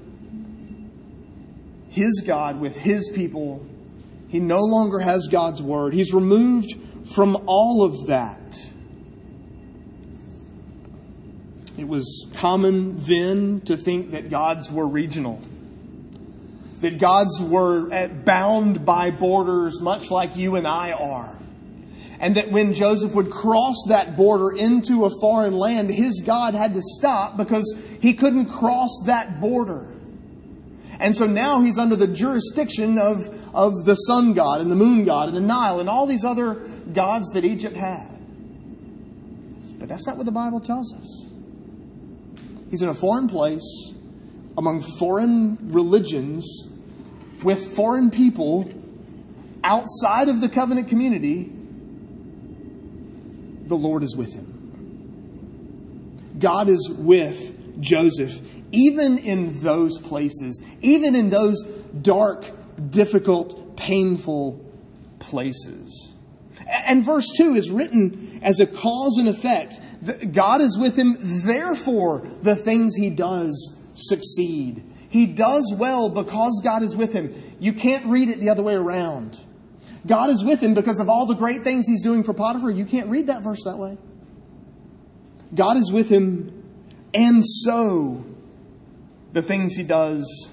his 1.91 2.23
God 2.25 2.59
with 2.59 2.77
his 2.79 3.11
people. 3.15 3.67
He 4.31 4.41
no 4.41 4.61
longer 4.61 5.01
has 5.01 5.29
God's 5.29 5.61
word. 5.61 5.93
He's 5.93 6.15
removed 6.15 6.75
from 7.05 7.37
all 7.47 7.83
of 7.83 8.07
that. 8.07 8.71
It 11.77 11.89
was 11.89 12.27
common 12.35 12.97
then 12.99 13.61
to 13.63 13.77
think 13.77 14.13
that 14.13 14.31
gods 14.31 14.71
were 14.71 14.87
regional, 14.87 15.41
that 16.81 16.99
gods 16.99 17.41
were 17.41 17.93
eh, 17.93 18.09
bound 18.09 18.85
by 18.85 19.11
borders, 19.11 19.81
much 19.81 20.11
like 20.11 20.37
you 20.37 20.57
and 20.57 20.67
I 20.67 20.93
are 20.93 21.41
and 22.21 22.37
that 22.37 22.51
when 22.51 22.75
Joseph 22.75 23.15
would 23.15 23.31
cross 23.31 23.77
that 23.89 24.15
border 24.15 24.55
into 24.55 25.07
a 25.07 25.11
foreign 25.21 25.55
land, 25.55 25.89
his 25.89 26.23
God 26.25 26.55
had 26.55 26.75
to 26.75 26.83
stop 26.83 27.39
because 27.39 27.75
he 28.01 28.13
couldn't 28.13 28.47
cross 28.47 28.91
that 29.07 29.41
border. 29.41 29.97
And 31.01 31.17
so 31.17 31.27
now 31.27 31.61
he's 31.63 31.79
under 31.79 31.97
the 31.97 32.07
jurisdiction 32.07 32.99
of, 32.99 33.17
of 33.55 33.85
the 33.87 33.95
sun 33.95 34.35
god 34.35 34.61
and 34.61 34.71
the 34.71 34.77
moon 34.77 35.05
god 35.05 35.29
and 35.29 35.37
the 35.37 35.41
Nile 35.41 35.81
and 35.81 35.89
all 35.89 36.07
these 36.07 36.25
other 36.25 36.55
gods 36.93 37.31
that 37.31 37.45
Egypt 37.45 37.75
had. 37.75 38.07
But 39.79 39.89
that's 39.89 40.07
not 40.07 40.19
what 40.19 40.27
the 40.27 40.33
Bible 40.33 40.61
tells 40.61 40.95
us. 40.95 41.27
He's 42.71 42.83
in 42.83 42.91
a 42.91 42.95
foreign 42.95 43.29
place 43.29 43.93
among 44.59 44.83
foreign 44.99 45.57
religions 45.73 46.69
with 47.43 47.75
foreign 47.75 48.11
people 48.11 48.71
outside 49.65 50.29
of 50.29 50.43
the 50.43 50.49
covenant 50.49 50.89
community 50.89 51.51
the 53.71 53.77
Lord 53.77 54.03
is 54.03 54.15
with 54.17 54.35
him. 54.35 54.51
God 56.39 56.69
is 56.69 56.91
with 56.91 57.81
Joseph, 57.81 58.39
even 58.73 59.19
in 59.19 59.61
those 59.61 59.99
places, 59.99 60.63
even 60.81 61.15
in 61.15 61.31
those 61.31 61.63
dark, 62.03 62.51
difficult, 62.91 63.77
painful 63.77 64.65
places. 65.19 66.13
And 66.87 67.05
verse 67.05 67.27
2 67.37 67.55
is 67.55 67.71
written 67.71 68.41
as 68.43 68.61
a 68.61 68.67
cause 68.67 69.17
and 69.19 69.29
effect. 69.29 69.81
God 70.33 70.61
is 70.61 70.79
with 70.79 70.97
him, 70.97 71.17
therefore, 71.21 72.27
the 72.43 72.55
things 72.55 72.95
he 72.97 73.11
does 73.11 73.77
succeed. 73.95 74.85
He 75.09 75.27
does 75.27 75.75
well 75.77 76.09
because 76.09 76.61
God 76.63 76.83
is 76.83 76.95
with 76.95 77.13
him. 77.13 77.35
You 77.59 77.73
can't 77.73 78.07
read 78.07 78.29
it 78.29 78.41
the 78.41 78.51
other 78.51 78.63
way 78.63 78.75
around. 78.75 79.39
God 80.07 80.31
is 80.31 80.45
with 80.45 80.63
him 80.63 80.75
because 80.75 81.01
of 81.01 81.09
all 81.09 81.27
the 81.27 81.35
great 81.35 81.63
things 81.63 81.87
he's 81.87 82.03
doing 82.03 82.23
for 82.23 82.33
Potiphar. 82.33 82.71
You 82.71 82.85
can't 82.85 83.09
read 83.09 83.27
that 83.27 83.43
verse 83.43 83.65
that 83.65 83.77
way. 83.77 83.99
God 85.55 85.77
is 85.77 85.91
with 85.93 86.09
him, 86.09 86.63
and 87.13 87.45
so 87.45 88.25
the 89.33 89.43
things 89.43 89.75
he 89.75 89.83
does 89.83 90.49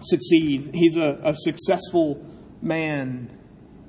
succeed. 0.00 0.70
He's 0.74 0.96
a, 0.96 1.18
a 1.22 1.34
successful 1.34 2.24
man. 2.60 3.30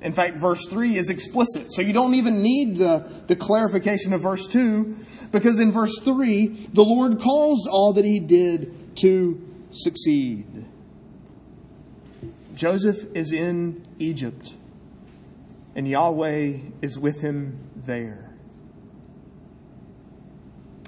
In 0.00 0.12
fact, 0.12 0.38
verse 0.38 0.66
3 0.68 0.96
is 0.96 1.10
explicit. 1.10 1.72
So 1.72 1.82
you 1.82 1.92
don't 1.92 2.14
even 2.14 2.42
need 2.42 2.76
the, 2.76 3.08
the 3.26 3.36
clarification 3.36 4.12
of 4.12 4.22
verse 4.22 4.46
2, 4.46 4.96
because 5.32 5.58
in 5.58 5.72
verse 5.72 5.98
3, 5.98 6.68
the 6.72 6.84
Lord 6.84 7.20
calls 7.20 7.66
all 7.66 7.92
that 7.94 8.04
he 8.04 8.20
did 8.20 8.96
to 8.98 9.44
succeed. 9.70 10.66
Joseph 12.54 13.04
is 13.14 13.32
in 13.32 13.82
Egypt 13.98 14.54
and 15.78 15.86
Yahweh 15.86 16.54
is 16.82 16.98
with 16.98 17.20
him 17.20 17.56
there. 17.76 18.28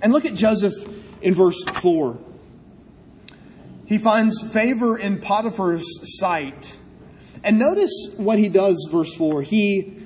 And 0.02 0.12
look 0.12 0.24
at 0.24 0.34
Joseph 0.34 0.72
in 1.22 1.32
verse 1.32 1.62
4. 1.74 2.18
He 3.90 3.98
finds 3.98 4.40
favor 4.52 4.96
in 4.96 5.18
Potiphar's 5.20 5.84
sight. 6.20 6.78
And 7.42 7.58
notice 7.58 8.14
what 8.16 8.38
he 8.38 8.48
does, 8.48 8.88
verse 8.88 9.12
4. 9.16 9.42
He 9.42 9.96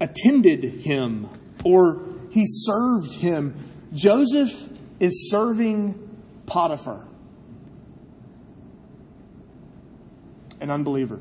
attended 0.00 0.64
him, 0.64 1.28
or 1.66 2.00
he 2.30 2.44
served 2.46 3.12
him. 3.16 3.54
Joseph 3.92 4.70
is 4.98 5.30
serving 5.30 6.00
Potiphar, 6.46 7.06
an 10.60 10.70
unbeliever 10.70 11.20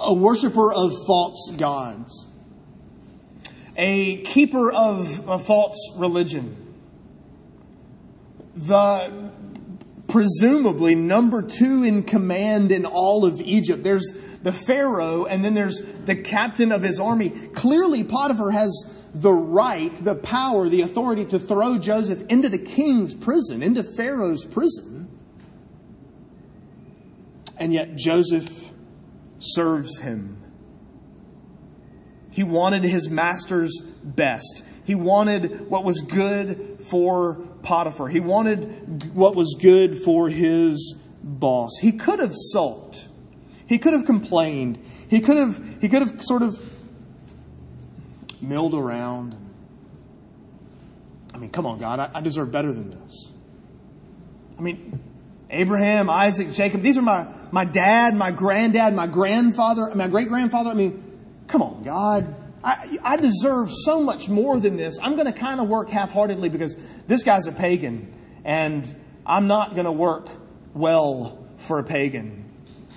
a 0.00 0.14
worshiper 0.14 0.72
of 0.72 0.92
false 1.06 1.50
gods, 1.56 2.28
a 3.76 4.18
keeper 4.18 4.70
of 4.70 5.28
a 5.28 5.38
false 5.38 5.76
religion, 5.96 6.56
the 8.54 9.32
presumably 10.08 10.94
number 10.94 11.42
two 11.42 11.84
in 11.84 12.02
command 12.02 12.72
in 12.72 12.84
all 12.84 13.24
of 13.24 13.40
Egypt. 13.40 13.82
There's 13.82 14.14
the 14.42 14.52
Pharaoh, 14.52 15.24
and 15.26 15.44
then 15.44 15.54
there's 15.54 15.80
the 16.04 16.16
captain 16.16 16.72
of 16.72 16.82
his 16.82 16.98
army. 16.98 17.30
Clearly, 17.30 18.04
Potiphar 18.04 18.50
has 18.50 18.94
the 19.14 19.32
right, 19.32 19.94
the 19.94 20.14
power, 20.14 20.68
the 20.68 20.82
authority 20.82 21.24
to 21.26 21.38
throw 21.38 21.78
Joseph 21.78 22.22
into 22.28 22.48
the 22.48 22.58
king's 22.58 23.14
prison, 23.14 23.62
into 23.62 23.82
Pharaoh's 23.82 24.44
prison. 24.44 25.08
And 27.56 27.72
yet, 27.72 27.96
Joseph 27.96 28.70
serves 29.38 29.98
him. 29.98 30.36
He 32.30 32.44
wanted 32.44 32.84
his 32.84 33.08
master's 33.08 33.82
best. 34.02 34.62
He 34.84 34.94
wanted 34.94 35.68
what 35.68 35.84
was 35.84 36.02
good 36.02 36.78
for 36.88 37.47
Potiphar. 37.62 38.08
He 38.08 38.20
wanted 38.20 39.14
what 39.14 39.34
was 39.34 39.56
good 39.60 39.98
for 39.98 40.28
his 40.28 40.96
boss. 41.22 41.70
He 41.80 41.92
could 41.92 42.18
have 42.18 42.34
sulked. 42.34 43.08
He 43.66 43.78
could 43.78 43.92
have 43.92 44.06
complained. 44.06 44.78
He 45.08 45.20
could 45.20 45.36
have, 45.36 45.62
he 45.80 45.88
could 45.88 46.02
have 46.02 46.22
sort 46.22 46.42
of 46.42 46.58
milled 48.40 48.74
around. 48.74 49.36
I 51.34 51.38
mean, 51.38 51.50
come 51.50 51.66
on, 51.66 51.78
God, 51.78 52.00
I, 52.00 52.10
I 52.14 52.20
deserve 52.20 52.50
better 52.50 52.72
than 52.72 52.90
this. 52.90 53.30
I 54.58 54.62
mean, 54.62 54.98
Abraham, 55.50 56.10
Isaac, 56.10 56.50
Jacob, 56.52 56.82
these 56.82 56.98
are 56.98 57.02
my, 57.02 57.28
my 57.52 57.64
dad, 57.64 58.14
my 58.14 58.30
granddad, 58.30 58.94
my 58.94 59.06
grandfather, 59.06 59.90
my 59.94 60.08
great 60.08 60.28
grandfather. 60.28 60.70
I 60.70 60.74
mean, 60.74 61.18
come 61.46 61.62
on, 61.62 61.82
God. 61.82 62.34
I, 62.62 62.98
I 63.02 63.16
deserve 63.16 63.70
so 63.70 64.02
much 64.02 64.28
more 64.28 64.58
than 64.58 64.76
this. 64.76 64.98
I'm 65.02 65.14
going 65.14 65.26
to 65.26 65.32
kind 65.32 65.60
of 65.60 65.68
work 65.68 65.88
half 65.88 66.12
heartedly 66.12 66.48
because 66.48 66.76
this 67.06 67.22
guy's 67.22 67.46
a 67.46 67.52
pagan 67.52 68.12
and 68.44 68.94
I'm 69.24 69.46
not 69.46 69.74
going 69.74 69.84
to 69.84 69.92
work 69.92 70.28
well 70.74 71.46
for 71.58 71.78
a 71.78 71.84
pagan. 71.84 72.50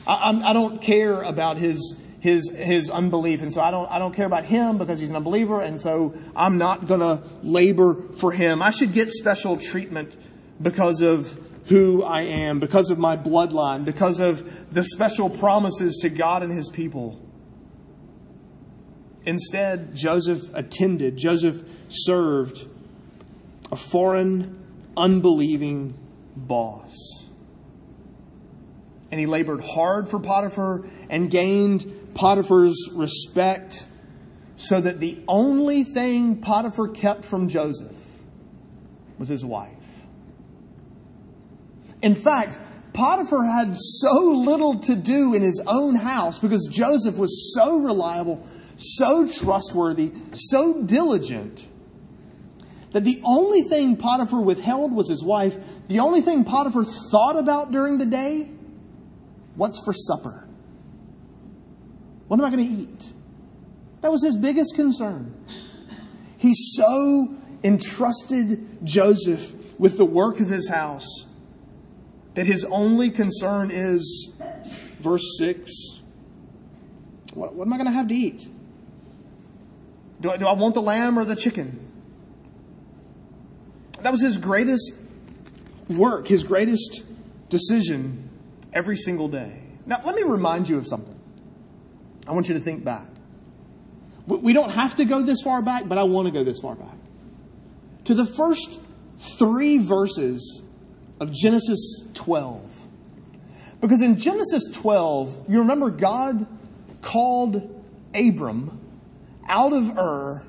I, 0.07 0.29
I 0.29 0.53
do 0.53 0.69
not 0.69 0.81
care 0.81 1.21
about 1.21 1.57
his, 1.57 1.95
his, 2.19 2.49
his 2.49 2.89
unbelief. 2.89 3.41
And 3.41 3.53
so 3.53 3.61
I 3.61 3.71
don't, 3.71 3.89
I 3.91 3.99
don't 3.99 4.13
care 4.15 4.25
about 4.25 4.45
him 4.45 4.77
because 4.77 4.99
he's 4.99 5.09
an 5.09 5.15
unbeliever. 5.15 5.61
And 5.61 5.79
so 5.79 6.15
I'm 6.35 6.57
not 6.57 6.87
going 6.87 7.01
to 7.01 7.21
labor 7.43 8.13
for 8.13 8.31
him. 8.31 8.61
I 8.61 8.71
should 8.71 8.93
get 8.93 9.11
special 9.11 9.57
treatment 9.57 10.15
because 10.61 11.01
of 11.01 11.37
who 11.67 12.03
I 12.03 12.21
am, 12.21 12.59
because 12.59 12.89
of 12.89 12.97
my 12.97 13.15
bloodline, 13.15 13.85
because 13.85 14.19
of 14.19 14.73
the 14.73 14.83
special 14.83 15.29
promises 15.29 15.99
to 16.01 16.09
God 16.09 16.43
and 16.43 16.51
his 16.51 16.69
people. 16.69 17.19
Instead, 19.25 19.95
Joseph 19.95 20.49
attended, 20.53 21.17
Joseph 21.17 21.63
served 21.89 22.67
a 23.71 23.75
foreign, 23.75 24.63
unbelieving 24.97 25.97
boss. 26.35 26.95
And 29.11 29.19
he 29.19 29.25
labored 29.25 29.61
hard 29.61 30.09
for 30.09 30.19
Potiphar 30.19 30.85
and 31.09 31.29
gained 31.29 31.85
Potiphar's 32.13 32.89
respect 32.93 33.87
so 34.55 34.79
that 34.79 34.99
the 34.99 35.23
only 35.27 35.83
thing 35.83 36.37
Potiphar 36.37 36.89
kept 36.89 37.25
from 37.25 37.49
Joseph 37.49 37.95
was 39.17 39.27
his 39.27 39.43
wife. 39.43 39.69
In 42.01 42.15
fact, 42.15 42.59
Potiphar 42.93 43.43
had 43.43 43.75
so 43.75 44.13
little 44.13 44.79
to 44.79 44.95
do 44.95 45.33
in 45.33 45.41
his 45.41 45.61
own 45.65 45.95
house 45.95 46.39
because 46.39 46.67
Joseph 46.71 47.17
was 47.17 47.53
so 47.55 47.79
reliable, 47.79 48.45
so 48.81 49.27
trustworthy, 49.27 50.11
so 50.33 50.81
diligent 50.81 51.67
that 52.91 53.03
the 53.03 53.21
only 53.23 53.61
thing 53.61 53.95
Potiphar 53.95 54.41
withheld 54.41 54.91
was 54.91 55.09
his 55.09 55.23
wife. 55.23 55.57
The 55.87 55.99
only 55.99 56.21
thing 56.21 56.43
Potiphar 56.43 56.83
thought 56.83 57.37
about 57.37 57.71
during 57.71 57.97
the 57.97 58.05
day, 58.05 58.49
what's 59.55 59.83
for 59.83 59.93
supper? 59.93 60.47
What 62.27 62.39
am 62.39 62.45
I 62.45 62.49
going 62.49 62.65
to 62.65 62.73
eat? 62.73 63.13
That 64.01 64.11
was 64.11 64.23
his 64.23 64.35
biggest 64.35 64.75
concern. 64.75 65.33
He 66.37 66.53
so 66.55 67.35
entrusted 67.63 68.83
Joseph 68.83 69.53
with 69.79 69.97
the 69.97 70.05
work 70.05 70.39
of 70.39 70.49
his 70.49 70.67
house 70.67 71.25
that 72.33 72.47
his 72.47 72.65
only 72.65 73.09
concern 73.09 73.69
is, 73.71 74.31
verse 74.99 75.37
6, 75.37 75.71
what, 77.33 77.53
what 77.53 77.67
am 77.67 77.73
I 77.73 77.77
going 77.77 77.87
to 77.87 77.93
have 77.93 78.07
to 78.07 78.15
eat? 78.15 78.47
Do 80.21 80.29
I, 80.29 80.37
do 80.37 80.47
I 80.47 80.53
want 80.53 80.75
the 80.75 80.81
lamb 80.81 81.17
or 81.17 81.25
the 81.25 81.35
chicken? 81.35 81.87
That 84.01 84.11
was 84.11 84.21
his 84.21 84.37
greatest 84.37 84.93
work, 85.89 86.27
his 86.27 86.43
greatest 86.43 87.03
decision 87.49 88.29
every 88.71 88.95
single 88.95 89.27
day. 89.27 89.61
Now, 89.85 90.01
let 90.05 90.15
me 90.15 90.23
remind 90.23 90.69
you 90.69 90.77
of 90.77 90.87
something. 90.87 91.19
I 92.27 92.31
want 92.31 92.47
you 92.47 92.53
to 92.53 92.59
think 92.59 92.83
back. 92.83 93.07
We 94.27 94.53
don't 94.53 94.69
have 94.69 94.95
to 94.95 95.05
go 95.05 95.23
this 95.23 95.41
far 95.41 95.61
back, 95.61 95.87
but 95.87 95.97
I 95.97 96.03
want 96.03 96.27
to 96.27 96.31
go 96.31 96.43
this 96.43 96.59
far 96.59 96.75
back. 96.75 96.95
To 98.05 98.13
the 98.13 98.25
first 98.25 98.79
three 99.17 99.79
verses 99.79 100.61
of 101.19 101.33
Genesis 101.33 102.03
12. 102.13 102.87
Because 103.81 104.01
in 104.01 104.17
Genesis 104.17 104.65
12, 104.71 105.45
you 105.49 105.59
remember 105.59 105.89
God 105.89 106.47
called 107.01 107.83
Abram 108.13 108.79
out 109.51 109.73
of 109.73 109.97
Ur, 109.97 110.41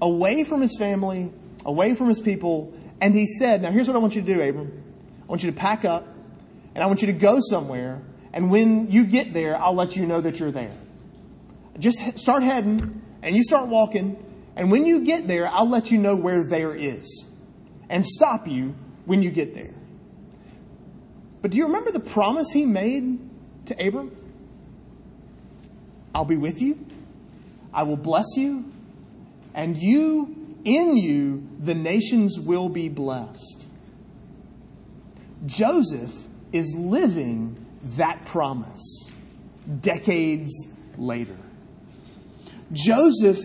away 0.00 0.44
from 0.44 0.60
his 0.60 0.76
family, 0.78 1.32
away 1.64 1.94
from 1.94 2.08
his 2.08 2.20
people, 2.20 2.72
and 3.00 3.14
he 3.14 3.26
said, 3.26 3.62
Now 3.62 3.70
here's 3.70 3.88
what 3.88 3.96
I 3.96 3.98
want 3.98 4.14
you 4.14 4.22
to 4.22 4.34
do, 4.34 4.40
Abram. 4.40 4.84
I 5.22 5.26
want 5.26 5.42
you 5.42 5.50
to 5.50 5.56
pack 5.56 5.84
up, 5.84 6.06
and 6.74 6.84
I 6.84 6.86
want 6.86 7.00
you 7.00 7.06
to 7.06 7.12
go 7.12 7.38
somewhere, 7.40 8.02
and 8.32 8.50
when 8.50 8.90
you 8.90 9.06
get 9.06 9.32
there, 9.32 9.56
I'll 9.56 9.74
let 9.74 9.96
you 9.96 10.06
know 10.06 10.20
that 10.20 10.38
you're 10.38 10.52
there. 10.52 10.74
Just 11.78 12.18
start 12.18 12.42
heading, 12.42 13.02
and 13.22 13.34
you 13.34 13.42
start 13.42 13.68
walking, 13.68 14.22
and 14.54 14.70
when 14.70 14.86
you 14.86 15.04
get 15.04 15.26
there, 15.26 15.48
I'll 15.48 15.68
let 15.68 15.90
you 15.90 15.98
know 15.98 16.14
where 16.14 16.44
there 16.44 16.74
is, 16.74 17.26
and 17.88 18.04
stop 18.04 18.46
you 18.46 18.74
when 19.06 19.22
you 19.22 19.30
get 19.30 19.54
there. 19.54 19.72
But 21.42 21.50
do 21.52 21.58
you 21.58 21.66
remember 21.66 21.90
the 21.90 22.00
promise 22.00 22.50
he 22.50 22.66
made 22.66 23.18
to 23.66 23.86
Abram? 23.86 24.14
I'll 26.14 26.24
be 26.24 26.36
with 26.36 26.60
you. 26.60 26.78
I 27.76 27.82
will 27.82 27.98
bless 27.98 28.24
you. 28.36 28.64
And 29.54 29.76
you, 29.76 30.56
in 30.64 30.96
you, 30.96 31.46
the 31.60 31.74
nations 31.74 32.40
will 32.40 32.70
be 32.70 32.88
blessed. 32.88 33.66
Joseph 35.44 36.12
is 36.52 36.74
living 36.74 37.64
that 37.82 38.24
promise 38.24 39.04
decades 39.80 40.50
later. 40.96 41.36
Joseph 42.72 43.38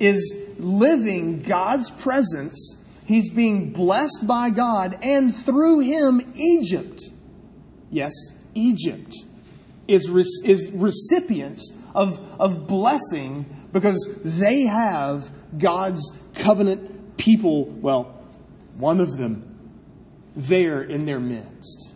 is 0.00 0.34
living 0.58 1.40
God's 1.40 1.90
presence. 1.90 2.82
He's 3.06 3.30
being 3.30 3.72
blessed 3.72 4.26
by 4.26 4.48
God, 4.48 4.98
and 5.02 5.36
through 5.36 5.80
him, 5.80 6.32
Egypt, 6.34 7.02
yes, 7.90 8.12
Egypt, 8.54 9.14
is, 9.86 10.08
is 10.42 10.70
recipients 10.72 11.70
of, 11.94 12.18
of 12.40 12.66
blessing 12.66 13.44
because 13.74 14.08
they 14.22 14.62
have 14.62 15.30
God's 15.58 16.16
covenant 16.36 17.16
people, 17.16 17.64
well, 17.64 18.04
one 18.76 19.00
of 19.00 19.16
them, 19.16 19.50
there 20.36 20.80
in 20.80 21.06
their 21.06 21.18
midst. 21.18 21.94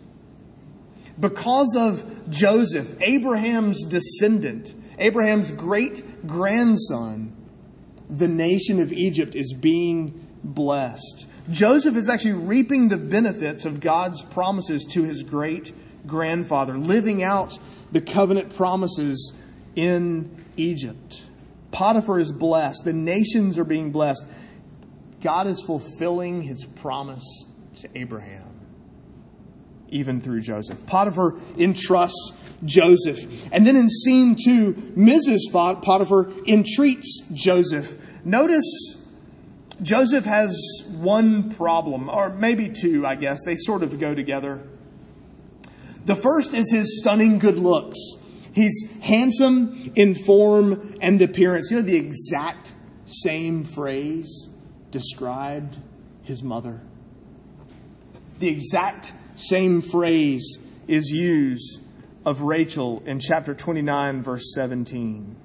Because 1.17 1.75
of 1.77 2.29
Joseph, 2.29 2.93
Abraham's 2.99 3.85
descendant, 3.85 4.73
Abraham's 4.97 5.51
great 5.51 6.27
grandson, 6.27 7.33
the 8.09 8.27
nation 8.27 8.81
of 8.81 8.91
Egypt 8.91 9.33
is 9.33 9.53
being 9.53 10.27
blessed. 10.43 11.27
Joseph 11.49 11.95
is 11.95 12.09
actually 12.09 12.33
reaping 12.33 12.89
the 12.89 12.97
benefits 12.97 13.63
of 13.63 13.79
God's 13.79 14.21
promises 14.21 14.83
to 14.91 15.03
his 15.03 15.23
great 15.23 15.73
grandfather, 16.05 16.77
living 16.77 17.23
out 17.23 17.57
the 17.93 18.01
covenant 18.01 18.53
promises 18.53 19.31
in 19.77 20.45
Egypt. 20.57 21.28
Potiphar 21.71 22.19
is 22.19 22.31
blessed. 22.31 22.83
The 22.85 22.93
nations 22.93 23.57
are 23.57 23.63
being 23.63 23.91
blessed. 23.91 24.25
God 25.21 25.47
is 25.47 25.61
fulfilling 25.61 26.41
his 26.41 26.65
promise 26.65 27.23
to 27.75 27.89
Abraham, 27.95 28.49
even 29.89 30.21
through 30.21 30.41
Joseph. 30.41 30.85
Potiphar 30.85 31.35
entrusts 31.57 32.33
Joseph. 32.63 33.49
And 33.51 33.65
then 33.65 33.75
in 33.75 33.89
scene 33.89 34.35
two, 34.41 34.73
Mrs. 34.73 35.39
Potiphar 35.51 36.31
entreats 36.47 37.23
Joseph. 37.33 37.97
Notice 38.23 38.97
Joseph 39.81 40.25
has 40.25 40.57
one 40.87 41.51
problem, 41.51 42.09
or 42.09 42.33
maybe 42.33 42.69
two, 42.69 43.05
I 43.05 43.15
guess. 43.15 43.39
They 43.45 43.55
sort 43.55 43.83
of 43.83 43.97
go 43.99 44.13
together. 44.13 44.61
The 46.05 46.15
first 46.15 46.53
is 46.53 46.71
his 46.71 46.99
stunning 46.99 47.39
good 47.39 47.59
looks. 47.59 47.97
He's 48.59 48.91
handsome 48.99 49.93
in 49.95 50.15
form 50.15 50.97
and 50.99 51.21
appearance. 51.21 51.71
You 51.71 51.77
know, 51.77 51.83
the 51.83 51.95
exact 51.95 52.73
same 53.05 53.63
phrase 53.63 54.49
described 54.91 55.77
his 56.23 56.43
mother. 56.43 56.81
The 58.39 58.49
exact 58.49 59.13
same 59.35 59.81
phrase 59.81 60.59
is 60.89 61.09
used 61.09 61.79
of 62.25 62.41
Rachel 62.41 63.01
in 63.05 63.21
chapter 63.21 63.55
29, 63.55 64.23
verse 64.23 64.53
17. 64.53 65.37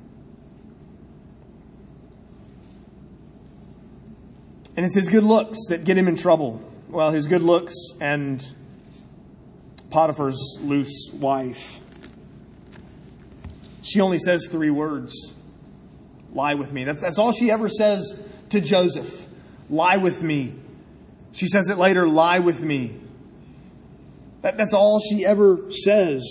And 4.77 4.85
it's 4.85 4.97
his 4.97 5.09
good 5.09 5.23
looks 5.23 5.59
that 5.69 5.85
get 5.85 5.97
him 5.97 6.09
in 6.09 6.17
trouble. 6.17 6.61
Well, 6.89 7.13
his 7.13 7.29
good 7.29 7.43
looks 7.43 7.75
and 8.01 8.45
Potiphar's 9.91 10.59
loose 10.61 11.11
wife. 11.13 11.79
She 13.85 14.01
only 14.01 14.19
says 14.19 14.49
three 14.51 14.71
words 14.71 15.35
lie 16.33 16.55
with 16.55 16.73
me. 16.73 16.85
That's, 16.85 17.03
that's 17.03 17.19
all 17.19 17.33
she 17.33 17.51
ever 17.51 17.69
says 17.69 18.21
to 18.49 18.61
Joseph. 18.61 19.27
Lie 19.69 19.99
with 19.99 20.23
me. 20.23 20.55
She 21.33 21.47
says 21.47 21.69
it 21.69 21.79
later 21.79 22.07
lie 22.07 22.41
with 22.41 22.63
me. 22.63 22.99
That, 24.41 24.57
that's 24.57 24.73
all 24.73 25.01
she 25.01 25.25
ever 25.25 25.71
says 25.71 26.25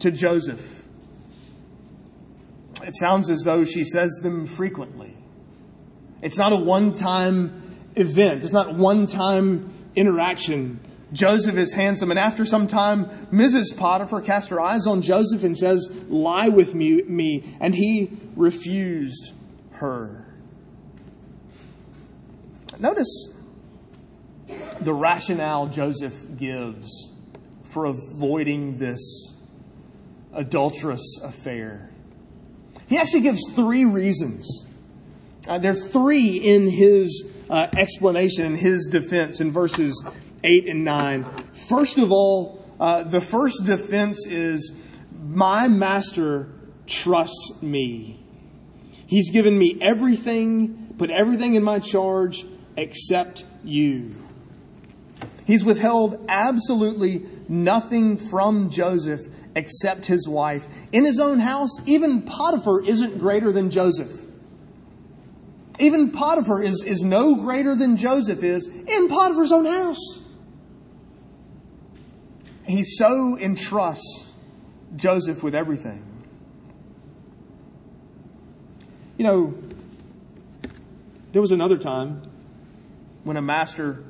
to 0.00 0.10
Joseph. 0.10 0.84
It 2.82 2.96
sounds 2.96 3.30
as 3.30 3.42
though 3.42 3.64
she 3.64 3.84
says 3.84 4.10
them 4.22 4.46
frequently. 4.46 5.16
It's 6.22 6.38
not 6.38 6.52
a 6.52 6.56
one 6.56 6.94
time 6.94 7.78
event, 7.94 8.44
it's 8.44 8.52
not 8.52 8.74
one 8.74 9.06
time 9.06 9.72
interaction. 9.94 10.80
Joseph 11.12 11.56
is 11.56 11.72
handsome, 11.72 12.10
and 12.10 12.18
after 12.18 12.44
some 12.44 12.66
time, 12.66 13.06
Mrs. 13.32 13.76
Potiphar 13.76 14.20
cast 14.20 14.50
her 14.50 14.60
eyes 14.60 14.86
on 14.86 15.02
Joseph 15.02 15.42
and 15.42 15.56
says, 15.56 15.90
Lie 16.08 16.48
with 16.48 16.74
me, 16.74 17.02
me. 17.02 17.44
And 17.60 17.74
he 17.74 18.10
refused 18.36 19.32
her. 19.72 20.24
Notice 22.78 23.28
the 24.80 24.94
rationale 24.94 25.66
Joseph 25.66 26.24
gives 26.36 27.12
for 27.64 27.84
avoiding 27.84 28.76
this 28.76 29.34
adulterous 30.32 31.20
affair. 31.22 31.90
He 32.88 32.96
actually 32.96 33.20
gives 33.20 33.40
three 33.54 33.84
reasons. 33.84 34.66
Uh, 35.48 35.58
there 35.58 35.72
are 35.72 35.74
three 35.74 36.36
in 36.36 36.68
his 36.68 37.28
uh, 37.48 37.68
explanation, 37.76 38.46
in 38.46 38.56
his 38.56 38.88
defense, 38.90 39.40
in 39.40 39.52
verses 39.52 40.04
8 40.42 40.68
and 40.68 40.84
9. 40.84 41.24
First 41.68 41.98
of 41.98 42.10
all, 42.10 42.64
uh, 42.78 43.04
the 43.04 43.20
first 43.20 43.64
defense 43.64 44.26
is 44.26 44.72
my 45.22 45.68
master 45.68 46.48
trusts 46.86 47.62
me. 47.62 48.24
He's 49.06 49.30
given 49.30 49.58
me 49.58 49.78
everything, 49.80 50.94
put 50.96 51.10
everything 51.10 51.54
in 51.54 51.62
my 51.62 51.78
charge 51.78 52.44
except 52.76 53.44
you. 53.64 54.12
He's 55.46 55.64
withheld 55.64 56.24
absolutely 56.28 57.26
nothing 57.48 58.16
from 58.16 58.70
Joseph 58.70 59.20
except 59.56 60.06
his 60.06 60.28
wife. 60.28 60.66
In 60.92 61.04
his 61.04 61.18
own 61.18 61.40
house, 61.40 61.70
even 61.86 62.22
Potiphar 62.22 62.84
isn't 62.84 63.18
greater 63.18 63.50
than 63.50 63.70
Joseph. 63.70 64.26
Even 65.80 66.12
Potiphar 66.12 66.62
is, 66.62 66.82
is 66.84 67.02
no 67.02 67.34
greater 67.34 67.74
than 67.74 67.96
Joseph 67.96 68.42
is 68.42 68.66
in 68.66 69.08
Potiphar's 69.08 69.50
own 69.50 69.66
house. 69.66 70.20
He 72.70 72.84
so 72.84 73.36
entrusts 73.36 74.30
Joseph 74.94 75.42
with 75.42 75.56
everything. 75.56 76.04
You 79.18 79.24
know, 79.24 79.54
there 81.32 81.42
was 81.42 81.50
another 81.50 81.76
time 81.76 82.22
when 83.24 83.36
a 83.36 83.42
master 83.42 84.04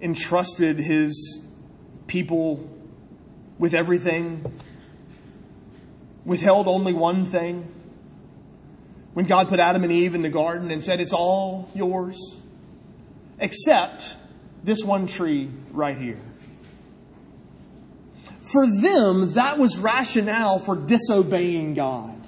entrusted 0.00 0.78
his 0.78 1.40
people 2.06 2.70
with 3.58 3.74
everything, 3.74 4.56
withheld 6.24 6.68
only 6.68 6.92
one 6.92 7.24
thing. 7.24 7.68
When 9.14 9.26
God 9.26 9.48
put 9.48 9.58
Adam 9.58 9.82
and 9.82 9.90
Eve 9.90 10.14
in 10.14 10.22
the 10.22 10.30
garden 10.30 10.70
and 10.70 10.82
said, 10.82 11.00
It's 11.00 11.12
all 11.12 11.68
yours, 11.74 12.18
except 13.40 14.16
this 14.62 14.84
one 14.84 15.08
tree 15.08 15.50
right 15.72 15.98
here. 15.98 16.20
For 18.52 18.66
them, 18.66 19.32
that 19.32 19.58
was 19.58 19.78
rationale 19.78 20.58
for 20.58 20.76
disobeying 20.76 21.74
God. 21.74 22.18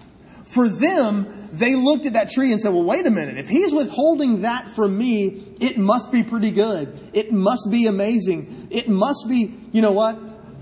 For 0.44 0.68
them, 0.68 1.48
they 1.52 1.74
looked 1.74 2.06
at 2.06 2.14
that 2.14 2.30
tree 2.30 2.52
and 2.52 2.60
said, 2.60 2.72
well, 2.72 2.84
wait 2.84 3.06
a 3.06 3.10
minute. 3.10 3.38
If 3.38 3.48
he's 3.48 3.72
withholding 3.72 4.42
that 4.42 4.68
from 4.68 4.96
me, 4.96 5.54
it 5.60 5.76
must 5.76 6.12
be 6.12 6.22
pretty 6.22 6.50
good. 6.50 6.98
It 7.12 7.32
must 7.32 7.68
be 7.70 7.86
amazing. 7.86 8.68
It 8.70 8.88
must 8.88 9.26
be, 9.28 9.52
you 9.72 9.82
know 9.82 9.92
what? 9.92 10.16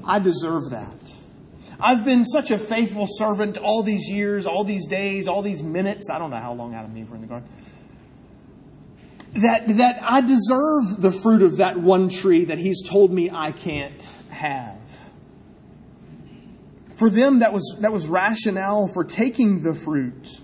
I 0.05 0.19
deserve 0.19 0.71
that. 0.71 1.13
I've 1.79 2.05
been 2.05 2.25
such 2.25 2.51
a 2.51 2.59
faithful 2.59 3.07
servant 3.07 3.59
all 3.59 3.83
these 3.83 4.09
years, 4.09 4.47
all 4.47 4.65
these 4.65 4.87
days, 4.87 5.29
all 5.29 5.43
these 5.43 5.63
minutes. 5.63 6.11
I 6.11 6.19
don't 6.19 6.31
know 6.31 6.37
how 6.37 6.53
long 6.53 6.75
Adam 6.75 6.91
and 6.91 6.99
Eve 6.99 7.11
were 7.11 7.17
in 7.17 7.23
the 7.23 7.29
garden. 7.29 7.49
That, 9.35 9.67
that 9.79 9.99
I 10.03 10.21
deserve 10.21 11.01
the 11.01 11.11
fruit 11.11 11.43
of 11.43 11.57
that 11.57 11.79
one 11.79 12.09
tree 12.09 12.45
that 12.47 12.59
he's 12.59 12.87
told 12.89 13.13
me 13.13 13.31
I 13.31 13.53
can't 13.53 14.03
have. 14.31 14.82
For 17.03 17.11
them, 17.11 17.41
that 17.41 17.53
was, 17.53 17.79
that 17.81 17.93
was 17.93 18.07
rationale 18.07 18.87
for 18.87 19.03
taking 19.03 19.65
the 19.65 19.75
fruit. 19.75 20.41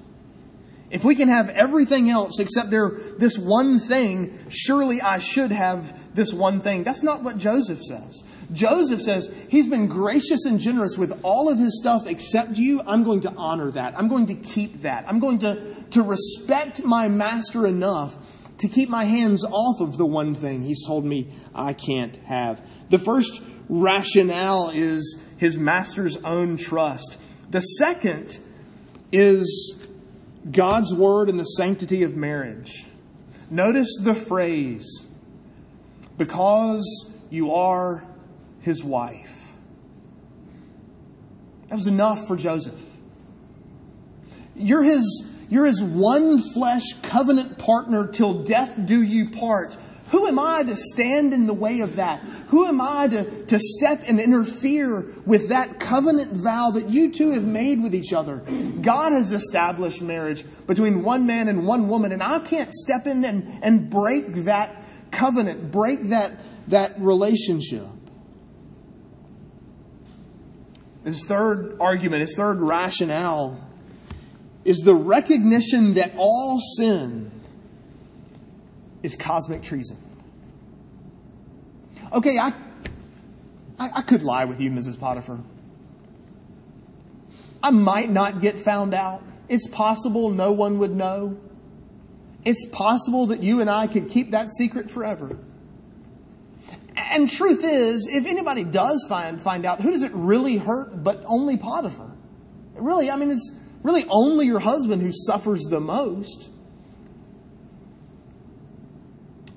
If 0.91 1.05
we 1.05 1.15
can 1.15 1.29
have 1.29 1.51
everything 1.51 2.11
else 2.11 2.41
except 2.41 2.73
this 2.73 3.39
one 3.39 3.79
thing, 3.79 4.37
surely 4.49 5.01
I 5.01 5.19
should 5.21 5.53
have 5.53 5.97
this 6.17 6.33
one 6.33 6.59
thing. 6.59 6.83
That's 6.83 7.05
not 7.05 7.23
what 7.23 7.39
Joseph 7.39 7.81
says. 7.81 8.25
Joseph 8.53 9.01
says, 9.03 9.33
He's 9.49 9.69
been 9.69 9.87
gracious 9.87 10.47
and 10.47 10.59
generous 10.59 10.99
with 10.99 11.21
all 11.23 11.49
of 11.49 11.59
his 11.59 11.79
stuff 11.79 12.09
except 12.09 12.59
you. 12.59 12.83
I'm 12.85 13.05
going 13.05 13.21
to 13.21 13.33
honor 13.37 13.71
that. 13.71 13.97
I'm 13.97 14.09
going 14.09 14.27
to 14.27 14.35
keep 14.35 14.83
that. 14.83 15.05
I'm 15.07 15.21
going 15.21 15.39
to, 15.39 15.63
to 15.91 16.03
respect 16.03 16.83
my 16.83 17.07
master 17.07 17.69
enough 17.69 18.17
to 18.59 18.67
keep 18.67 18.89
my 18.89 19.05
hands 19.05 19.45
off 19.45 19.81
of 19.81 19.97
the 19.97 20.07
one 20.07 20.35
thing 20.35 20.63
he's 20.63 20.85
told 20.85 21.05
me 21.05 21.31
I 21.55 21.73
can't 21.73 22.17
have. 22.25 22.61
The 22.91 22.99
first 22.99 23.41
rationale 23.69 24.71
is 24.71 25.19
his 25.39 25.57
master's 25.57 26.19
own 26.19 26.57
trust. 26.57 27.17
The 27.51 27.61
second 27.61 28.39
is 29.11 29.77
God's 30.51 30.93
word 30.93 31.31
and 31.31 31.39
the 31.39 31.45
sanctity 31.45 32.03
of 32.03 32.15
marriage. 32.17 32.87
Notice 33.51 33.99
the 34.03 34.15
phrase, 34.15 35.07
because 36.19 36.85
you 37.31 37.53
are 37.53 38.05
his 38.61 38.85
wife. 38.85 39.35
That 41.69 41.77
was 41.77 41.87
enough 41.87 42.27
for 42.27 42.37
Joseph. 42.37 42.81
You're 44.55 44.83
his, 44.83 45.31
you're 45.49 45.67
his 45.67 45.83
one 45.83 46.39
flesh 46.53 46.83
covenant 47.03 47.59
partner 47.59 48.07
till 48.07 48.43
death 48.43 48.79
do 48.85 49.03
you 49.03 49.31
part. 49.31 49.77
Who 50.11 50.27
am 50.27 50.39
I 50.39 50.63
to 50.63 50.75
stand 50.75 51.35
in 51.35 51.47
the 51.47 51.55
way 51.55 51.81
of 51.81 51.97
that? 51.97 52.21
Who 52.49 52.65
am 52.65 52.81
I 52.81 53.09
to, 53.09 53.47
to 53.47 53.59
step 53.59 54.05
and 54.07 54.19
interfere 54.19 55.13
with 55.27 55.51
that 55.51 55.79
covenant 55.79 56.33
vow 56.33 56.71
that 56.71 56.89
you 56.89 57.13
two 57.13 57.33
have 57.33 57.47
made 57.47 57.83
with 57.83 57.95
each 57.95 58.15
other? 58.15 58.39
God 58.81 59.13
has 59.13 59.33
established 59.33 60.01
marriage 60.01 60.45
between 60.67 61.03
one 61.03 61.27
man 61.27 61.49
and 61.49 61.67
one 61.67 61.89
woman, 61.89 62.13
and 62.13 62.23
I 62.23 62.39
can't 62.39 62.73
step 62.73 63.07
in 63.07 63.23
and, 63.25 63.59
and 63.63 63.91
break 63.91 64.35
that 64.45 64.83
covenant, 65.11 65.71
break 65.71 66.05
that, 66.05 66.39
that 66.69 66.99
relationship. 66.99 67.87
His 71.05 71.25
third 71.25 71.77
argument, 71.81 72.23
his 72.23 72.35
third 72.35 72.61
rationale, 72.61 73.61
is 74.65 74.79
the 74.81 74.95
recognition 74.95 75.95
that 75.95 76.15
all 76.17 76.61
sin 76.77 77.31
is 79.03 79.17
cosmic 79.17 79.63
treason. 79.63 79.97
Okay, 82.13 82.39
I, 82.39 82.53
I, 83.79 83.91
I, 83.97 84.03
could 84.03 84.23
lie 84.23 84.47
with 84.47 84.61
you, 84.61 84.71
Mrs. 84.71 84.99
Potiphar. 84.99 85.39
I 87.63 87.71
might 87.71 88.09
not 88.09 88.41
get 88.41 88.59
found 88.59 88.95
out. 88.95 89.23
It's 89.49 89.67
possible 89.69 90.31
no 90.31 90.53
one 90.53 90.79
would 90.79 90.95
know. 90.95 91.39
It's 92.45 92.67
possible 92.67 93.27
that 93.27 93.43
you 93.43 93.61
and 93.61 93.69
I 93.69 93.87
could 93.87 94.09
keep 94.09 94.31
that 94.31 94.51
secret 94.51 94.89
forever. 94.89 95.39
And 96.97 97.29
truth 97.29 97.63
is, 97.63 98.09
if 98.11 98.27
anybody 98.27 98.65
does 98.65 99.05
find, 99.09 99.41
find 99.41 99.65
out, 99.65 99.83
who 99.83 99.91
does 99.91 100.03
it 100.03 100.13
really 100.15 100.57
hurt 100.57 101.03
but 101.03 101.23
only 101.27 101.57
Potiphar? 101.57 102.11
Really, 102.75 103.11
I 103.11 103.17
mean, 103.17 103.31
it's 103.31 103.55
really 103.83 104.05
only 104.09 104.47
your 104.47 104.59
husband 104.61 105.03
who 105.03 105.11
suffers 105.13 105.63
the 105.65 105.81
most. 105.81 106.51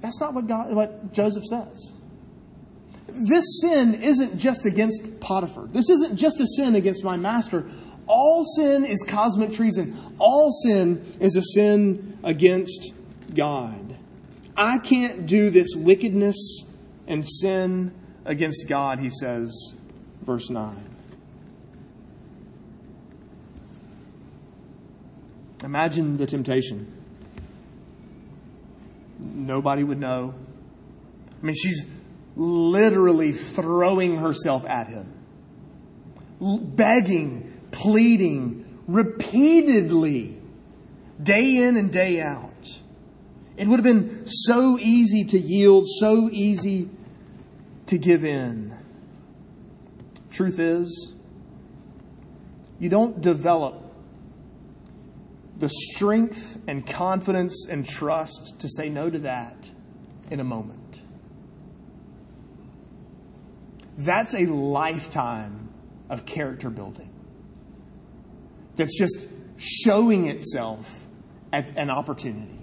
That's 0.01 0.19
not 0.19 0.33
what, 0.33 0.47
God, 0.47 0.73
what 0.73 1.13
Joseph 1.13 1.45
says. 1.45 1.91
This 3.07 3.61
sin 3.61 3.95
isn't 3.95 4.37
just 4.37 4.65
against 4.65 5.19
Potiphar. 5.19 5.67
This 5.67 5.89
isn't 5.89 6.17
just 6.17 6.39
a 6.39 6.47
sin 6.47 6.75
against 6.75 7.03
my 7.03 7.17
master. 7.17 7.65
All 8.07 8.43
sin 8.43 8.85
is 8.85 9.03
cosmic 9.07 9.51
treason. 9.51 9.97
All 10.17 10.51
sin 10.51 11.05
is 11.19 11.35
a 11.35 11.43
sin 11.43 12.17
against 12.23 12.93
God. 13.35 13.95
I 14.57 14.79
can't 14.79 15.27
do 15.27 15.49
this 15.49 15.69
wickedness 15.75 16.63
and 17.07 17.27
sin 17.27 17.93
against 18.25 18.67
God, 18.67 18.99
he 18.99 19.09
says, 19.09 19.75
verse 20.21 20.49
9. 20.49 20.87
Imagine 25.63 26.17
the 26.17 26.25
temptation 26.25 27.00
nobody 29.21 29.83
would 29.83 29.99
know. 29.99 30.33
I 31.41 31.45
mean, 31.45 31.55
she's 31.55 31.85
literally 32.35 33.31
throwing 33.31 34.17
herself 34.17 34.65
at 34.65 34.87
him, 34.87 35.13
begging, 36.39 37.53
pleading 37.71 38.61
repeatedly, 38.87 40.37
day 41.21 41.57
in 41.57 41.77
and 41.77 41.91
day 41.91 42.21
out. 42.21 42.47
It 43.57 43.67
would 43.67 43.77
have 43.77 43.83
been 43.83 44.25
so 44.25 44.77
easy 44.79 45.23
to 45.25 45.39
yield, 45.39 45.85
so 45.99 46.29
easy 46.31 46.89
to 47.87 47.97
give 47.97 48.23
in. 48.23 48.75
Truth 50.31 50.59
is, 50.59 51.13
you 52.79 52.89
don't 52.89 53.21
develop 53.21 53.80
the 55.61 55.69
strength 55.69 56.59
and 56.67 56.85
confidence 56.85 57.67
and 57.69 57.87
trust 57.87 58.59
to 58.59 58.67
say 58.67 58.89
no 58.89 59.09
to 59.09 59.19
that 59.19 59.71
in 60.31 60.39
a 60.39 60.43
moment. 60.43 61.01
That's 63.95 64.33
a 64.33 64.47
lifetime 64.47 65.69
of 66.09 66.25
character 66.25 66.71
building 66.71 67.09
that's 68.75 68.97
just 68.97 69.27
showing 69.57 70.25
itself 70.25 71.05
at 71.53 71.77
an 71.77 71.91
opportunity. 71.91 72.60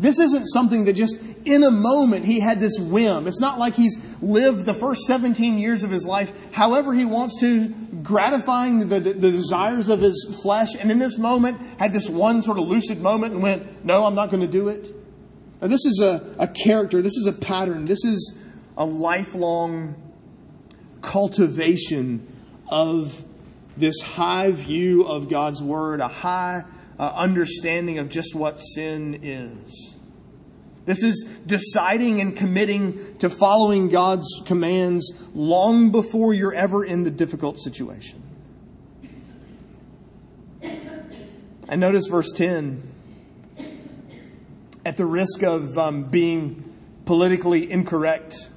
This 0.00 0.18
isn't 0.18 0.46
something 0.46 0.86
that 0.86 0.94
just 0.94 1.20
in 1.44 1.62
a 1.62 1.70
moment 1.70 2.24
he 2.24 2.40
had 2.40 2.58
this 2.58 2.78
whim. 2.78 3.26
It's 3.26 3.38
not 3.38 3.58
like 3.58 3.74
he's 3.74 3.98
lived 4.22 4.64
the 4.64 4.72
first 4.72 5.02
17 5.02 5.58
years 5.58 5.82
of 5.82 5.90
his 5.90 6.06
life 6.06 6.32
however 6.52 6.94
he 6.94 7.04
wants 7.04 7.38
to, 7.40 7.68
gratifying 8.02 8.88
the, 8.88 8.98
the, 8.98 9.30
desires 9.30 9.90
of 9.90 10.00
his 10.00 10.40
flesh, 10.42 10.74
and 10.74 10.90
in 10.90 10.98
this 10.98 11.18
moment 11.18 11.60
had 11.78 11.92
this 11.92 12.08
one 12.08 12.40
sort 12.40 12.58
of 12.58 12.66
lucid 12.66 13.02
moment 13.02 13.34
and 13.34 13.42
went, 13.42 13.84
No, 13.84 14.06
I'm 14.06 14.14
not 14.14 14.30
going 14.30 14.40
to 14.40 14.48
do 14.48 14.68
it. 14.68 14.90
Now, 15.60 15.68
this 15.68 15.84
is 15.84 16.00
a, 16.00 16.34
a 16.38 16.48
character, 16.48 17.02
this 17.02 17.18
is 17.18 17.26
a 17.26 17.34
pattern, 17.34 17.84
this 17.84 18.02
is 18.02 18.38
a 18.78 18.86
lifelong 18.86 19.96
cultivation 21.02 22.26
of 22.68 23.22
this 23.76 24.00
high 24.00 24.50
view 24.50 25.02
of 25.02 25.28
God's 25.28 25.62
Word, 25.62 26.00
a 26.00 26.08
high 26.08 26.64
uh, 26.98 27.12
understanding 27.14 27.98
of 27.98 28.08
just 28.08 28.34
what 28.34 28.58
sin 28.58 29.20
is. 29.22 29.89
This 30.86 31.02
is 31.02 31.26
deciding 31.46 32.20
and 32.20 32.36
committing 32.36 33.16
to 33.18 33.28
following 33.28 33.88
God's 33.88 34.26
commands 34.46 35.12
long 35.34 35.90
before 35.90 36.32
you're 36.32 36.54
ever 36.54 36.84
in 36.84 37.02
the 37.02 37.10
difficult 37.10 37.58
situation. 37.58 38.22
And 41.70 41.80
notice 41.80 42.08
verse 42.08 42.32
10. 42.32 42.82
At 44.84 44.96
the 44.96 45.06
risk 45.06 45.42
of 45.42 45.78
um, 45.78 46.04
being 46.04 46.64
politically 47.04 47.70
incorrect 47.70 48.50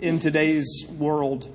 in 0.00 0.18
today's 0.18 0.84
world, 0.98 1.48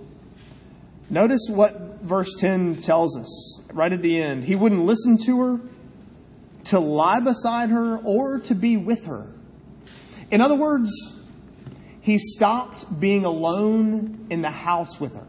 notice 1.10 1.46
what 1.50 2.02
verse 2.02 2.34
10 2.40 2.82
tells 2.82 3.18
us 3.18 3.62
right 3.74 3.92
at 3.92 4.02
the 4.02 4.20
end. 4.20 4.46
He 4.46 4.56
wouldn't 4.56 4.82
listen 4.82 5.18
to 5.26 5.42
her, 5.42 5.60
to 6.66 6.80
lie 6.80 7.20
beside 7.20 7.70
her, 7.70 7.98
or 7.98 8.40
to 8.40 8.56
be 8.56 8.78
with 8.78 9.06
her. 9.06 9.30
In 10.34 10.42
other 10.42 10.56
words, 10.56 10.90
he 12.02 12.18
stopped 12.18 13.00
being 13.00 13.24
alone 13.24 14.26
in 14.32 14.42
the 14.42 14.50
house 14.50 15.00
with 15.00 15.14
her. 15.16 15.28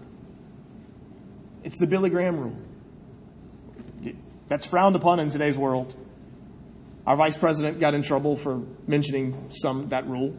It's 1.62 1.76
the 1.76 1.86
Billy 1.86 2.08
Graham 2.08 2.40
rule. 2.40 2.56
That's 4.48 4.64
frowned 4.64 4.96
upon 4.96 5.20
in 5.20 5.28
today's 5.28 5.58
world. 5.58 5.94
Our 7.06 7.16
vice 7.16 7.36
president 7.36 7.80
got 7.80 7.92
in 7.92 8.00
trouble 8.00 8.34
for 8.34 8.62
mentioning 8.86 9.50
some 9.50 9.90
that 9.90 10.06
rule. 10.06 10.34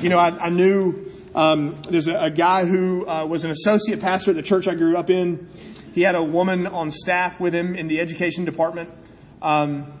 You 0.00 0.08
know, 0.08 0.18
I, 0.18 0.46
I 0.46 0.48
knew 0.48 1.08
um, 1.36 1.80
there's 1.88 2.08
a, 2.08 2.24
a, 2.24 2.30
guy 2.30 2.64
who 2.64 3.06
uh, 3.06 3.24
was 3.24 3.44
an 3.44 3.52
associate 3.52 4.00
pastor 4.00 4.32
at 4.32 4.36
the 4.36 4.42
church 4.42 4.66
I 4.66 4.74
grew 4.74 4.96
up 4.96 5.10
in. 5.10 5.48
He 5.94 6.02
had 6.02 6.16
a 6.16 6.24
woman 6.24 6.66
on 6.66 6.90
staff 6.90 7.38
with 7.38 7.54
him 7.54 7.76
in 7.76 7.86
the 7.86 8.00
education 8.00 8.44
department. 8.44 8.90
Um, 9.40 9.92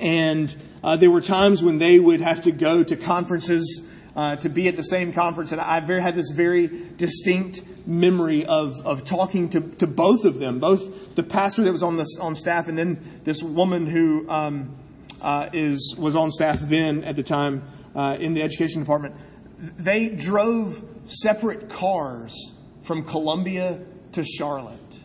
and 0.00 0.56
uh, 0.82 0.96
there 0.96 1.10
were 1.10 1.20
times 1.20 1.62
when 1.62 1.78
they 1.78 1.98
would 1.98 2.20
have 2.20 2.42
to 2.42 2.52
go 2.52 2.82
to 2.82 2.96
conferences 2.96 3.82
uh, 4.14 4.36
to 4.36 4.48
be 4.48 4.68
at 4.68 4.76
the 4.76 4.82
same 4.82 5.12
conference, 5.12 5.52
and 5.52 5.60
I 5.60 5.80
very, 5.80 6.02
had 6.02 6.14
this 6.14 6.30
very 6.30 6.68
distinct 6.96 7.62
memory 7.86 8.44
of, 8.44 8.74
of 8.84 9.04
talking 9.04 9.48
to, 9.50 9.60
to 9.60 9.86
both 9.86 10.24
of 10.24 10.38
them, 10.38 10.58
both 10.58 11.14
the 11.14 11.22
pastor 11.22 11.62
that 11.64 11.72
was 11.72 11.82
on 11.82 11.96
the, 11.96 12.06
on 12.20 12.34
staff, 12.34 12.68
and 12.68 12.76
then 12.76 13.00
this 13.24 13.42
woman 13.42 13.86
who 13.86 14.28
um, 14.28 14.76
uh, 15.22 15.48
is 15.52 15.94
was 15.96 16.16
on 16.16 16.30
staff 16.30 16.58
then 16.60 17.04
at 17.04 17.16
the 17.16 17.22
time 17.22 17.62
uh, 17.94 18.16
in 18.18 18.34
the 18.34 18.42
education 18.42 18.80
department. 18.80 19.14
They 19.58 20.08
drove 20.08 20.84
separate 21.04 21.68
cars 21.68 22.52
from 22.82 23.04
Columbia 23.04 23.80
to 24.12 24.24
Charlotte 24.24 25.00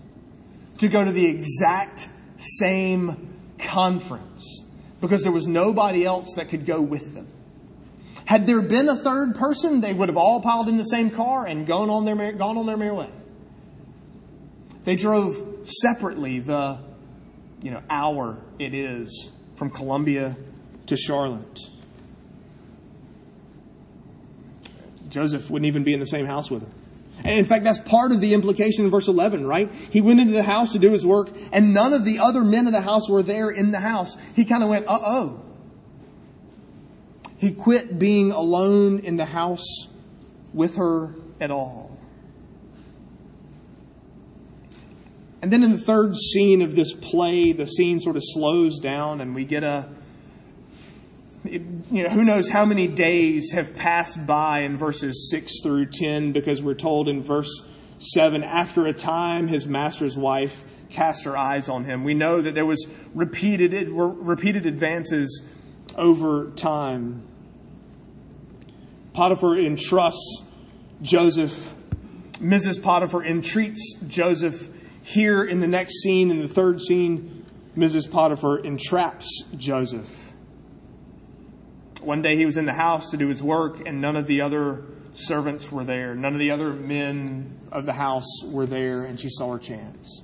to 0.80 0.88
go 0.88 1.04
to 1.04 1.12
the 1.12 1.28
exact 1.28 2.10
same 2.38 3.36
conference 3.60 4.57
because 5.02 5.24
there 5.24 5.32
was 5.32 5.48
nobody 5.48 6.06
else 6.06 6.34
that 6.36 6.50
could 6.50 6.66
go 6.66 6.82
with 6.82 7.14
them. 7.14 7.28
Had 8.26 8.46
there 8.46 8.62
been 8.62 8.90
a 8.90 8.96
third 8.96 9.36
person, 9.36 9.80
they 9.80 9.94
would 9.94 10.10
have 10.10 10.18
all 10.18 10.42
piled 10.42 10.68
in 10.68 10.78
the 10.78 10.84
same 10.84 11.10
car 11.10 11.46
and 11.46 11.66
gone 11.66 11.90
on 11.90 12.04
their, 12.04 12.34
gone 12.34 12.58
on 12.58 12.66
their 12.66 12.78
merry 12.78 12.92
way. 12.92 13.10
They 14.84 14.96
drove 14.96 15.68
separately 15.68 16.40
the 16.40 16.80
you 17.62 17.72
know, 17.72 17.82
hour 17.90 18.38
it 18.60 18.74
is 18.74 19.32
from 19.56 19.70
Columbia 19.70 20.36
to 20.88 20.98
Charlotte. 20.98 21.60
Joseph 25.10 25.50
wouldn't 25.50 25.68
even 25.68 25.84
be 25.84 25.94
in 25.94 26.00
the 26.00 26.06
same 26.06 26.26
house 26.26 26.52
with 26.52 26.64
her. 26.64 26.70
And 27.20 27.40
in 27.40 27.46
fact, 27.46 27.64
that's 27.64 27.80
part 27.80 28.12
of 28.12 28.22
the 28.22 28.34
implication 28.34 28.86
in 28.86 28.92
verse 28.92 29.08
11, 29.08 29.46
right? 29.46 29.72
He 29.72 30.02
went 30.02 30.20
into 30.20 30.34
the 30.34 30.44
house 30.44 30.74
to 30.74 30.80
do 30.80 30.92
his 30.92 31.06
work, 31.06 31.30
and 31.52 31.74
none 31.74 31.94
of 31.94 32.06
the 32.06 32.20
other 32.20 32.44
men 32.44 32.68
of 32.68 32.74
the 32.74 32.82
house 32.82 33.10
were 33.10 33.24
there 33.24 33.50
in 33.50 33.72
the 33.72 33.80
house. 33.80 34.16
He 34.36 34.46
kind 34.46 34.64
of 34.64 34.70
went, 34.70 34.88
uh 34.88 35.00
oh. 35.02 35.42
He 37.38 37.52
quit 37.52 38.00
being 38.00 38.32
alone 38.32 39.00
in 39.00 39.18
the 39.18 39.26
house 39.26 39.88
with 40.54 40.78
her 40.78 41.16
at 41.40 41.52
all. 41.52 41.98
And 45.42 45.52
then 45.52 45.64
in 45.64 45.72
the 45.72 45.78
third 45.78 46.16
scene 46.16 46.62
of 46.62 46.76
this 46.76 46.94
play, 46.94 47.52
the 47.52 47.68
scene 47.68 48.00
sort 48.00 48.16
of 48.16 48.24
slows 48.26 48.80
down, 48.80 49.22
and 49.22 49.36
we 49.36 49.46
get 49.46 49.64
a 49.64 49.88
you 51.92 52.04
know, 52.04 52.10
who 52.10 52.24
knows 52.24 52.50
how 52.50 52.66
many 52.66 52.88
days 52.88 53.52
have 53.52 53.76
passed 53.76 54.26
by 54.26 54.62
in 54.62 54.78
verses 54.78 55.30
6 55.32 55.62
through 55.62 55.88
10 55.88 56.32
because 56.34 56.62
we're 56.62 56.74
told 56.74 57.08
in 57.08 57.24
verse 57.24 57.64
7 58.00 58.44
after 58.44 58.86
a 58.86 58.94
time 58.94 59.48
his 59.48 59.66
master's 59.66 60.16
wife 60.16 60.66
cast 60.90 61.26
her 61.26 61.38
eyes 61.38 61.70
on 61.70 61.84
him. 61.84 62.04
We 62.04 62.14
know 62.14 62.42
that 62.42 62.56
there 62.56 62.66
was 62.66 62.88
repeated 63.14 63.90
repeated 63.90 64.66
advances 64.66 65.44
over 65.96 66.52
time. 66.52 67.24
Potiphar 69.14 69.58
entrusts 69.58 70.44
Joseph. 71.02 71.74
Mrs. 72.34 72.82
Potiphar 72.82 73.24
entreats 73.24 73.96
Joseph. 74.08 74.70
Here 75.02 75.44
in 75.44 75.62
the 75.62 75.68
next 75.68 76.02
scene, 76.02 76.30
in 76.32 76.40
the 76.40 76.50
third 76.50 76.82
scene, 76.82 77.46
Mrs. 77.78 78.12
Potiphar 78.12 78.60
entraps 78.60 79.44
Joseph. 79.56 80.27
One 82.08 82.22
day 82.22 82.38
he 82.38 82.46
was 82.46 82.56
in 82.56 82.64
the 82.64 82.72
house 82.72 83.10
to 83.10 83.18
do 83.18 83.28
his 83.28 83.44
work, 83.44 83.86
and 83.86 84.00
none 84.00 84.16
of 84.16 84.28
the 84.28 84.40
other 84.40 84.86
servants 85.12 85.70
were 85.70 85.84
there. 85.84 86.16
None 86.16 86.32
of 86.32 86.40
the 86.40 86.52
other 86.52 86.72
men 86.72 87.60
of 87.70 87.86
the 87.86 87.92
house 87.92 88.46
were 88.46 88.66
there, 88.66 89.04
and 89.04 89.20
she 89.20 89.28
saw 89.30 89.52
her 89.52 89.60
chance. 89.60 90.22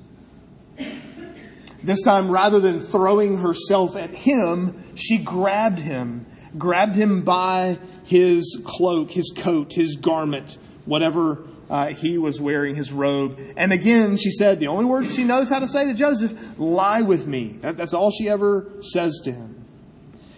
This 1.83 2.01
time, 2.03 2.31
rather 2.31 2.61
than 2.61 2.79
throwing 2.79 3.39
herself 3.39 3.97
at 3.97 4.11
him, 4.11 4.81
she 4.95 5.17
grabbed 5.17 5.79
him, 5.79 6.25
grabbed 6.57 6.95
him 6.95 7.23
by 7.23 7.77
his 8.05 8.61
cloak, 8.63 9.11
his 9.11 9.33
coat, 9.35 9.73
his 9.73 9.97
garment, 9.97 10.57
whatever 10.85 11.45
uh, 11.69 11.87
he 11.87 12.17
was 12.17 12.39
wearing, 12.39 12.75
his 12.75 12.93
robe. 12.93 13.37
And 13.57 13.73
again, 13.73 14.15
she 14.15 14.29
said, 14.29 14.61
the 14.61 14.67
only 14.67 14.85
words 14.85 15.13
she 15.13 15.25
knows 15.25 15.49
how 15.49 15.59
to 15.59 15.67
say 15.67 15.87
to 15.87 15.93
Joseph, 15.93 16.57
lie 16.57 17.01
with 17.01 17.27
me. 17.27 17.57
That, 17.59 17.75
that's 17.75 17.93
all 17.93 18.09
she 18.09 18.29
ever 18.29 18.71
says 18.79 19.19
to 19.25 19.33
him. 19.33 19.65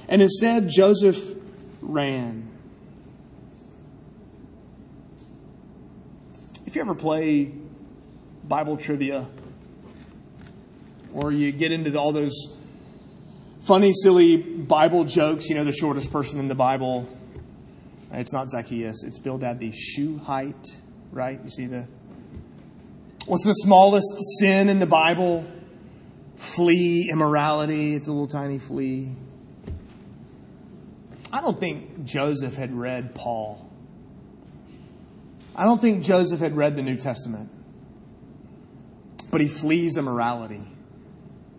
And 0.07 0.21
instead, 0.21 0.69
Joseph 0.69 1.34
ran. 1.85 2.49
If 6.65 6.75
you 6.75 6.81
ever 6.81 6.95
play 6.95 7.51
Bible 8.43 8.77
trivia, 8.77 9.27
or 11.13 11.31
you 11.31 11.51
get 11.51 11.71
into 11.71 11.97
all 11.97 12.11
those 12.11 12.53
funny, 13.61 13.93
silly 13.93 14.35
Bible 14.37 15.05
jokes, 15.05 15.47
you 15.47 15.55
know, 15.55 15.63
the 15.63 15.71
shortest 15.71 16.11
person 16.11 16.39
in 16.39 16.47
the 16.47 16.55
Bible, 16.55 17.07
it's 18.11 18.33
not 18.33 18.49
Zacchaeus, 18.49 19.03
it's 19.03 19.19
Bildad 19.19 19.59
the 19.59 19.71
shoe 19.71 20.17
height, 20.17 20.81
right? 21.11 21.39
You 21.43 21.49
see 21.49 21.65
the. 21.67 21.87
What's 23.25 23.43
the 23.43 23.53
smallest 23.53 24.13
sin 24.39 24.69
in 24.69 24.79
the 24.79 24.85
Bible? 24.85 25.49
Flea, 26.35 27.09
immorality. 27.09 27.95
It's 27.95 28.07
a 28.07 28.11
little 28.11 28.27
tiny 28.27 28.59
flea. 28.59 29.11
I 31.35 31.41
don't 31.41 31.59
think 31.59 32.05
Joseph 32.05 32.55
had 32.55 32.73
read 32.73 33.13
Paul. 33.13 33.69
I 35.53 35.65
don't 35.65 35.81
think 35.81 36.01
Joseph 36.01 36.39
had 36.39 36.55
read 36.55 36.75
the 36.75 36.81
New 36.81 36.95
Testament. 36.95 37.49
But 39.31 39.41
he 39.41 39.49
flees 39.49 39.97
immorality. 39.97 40.61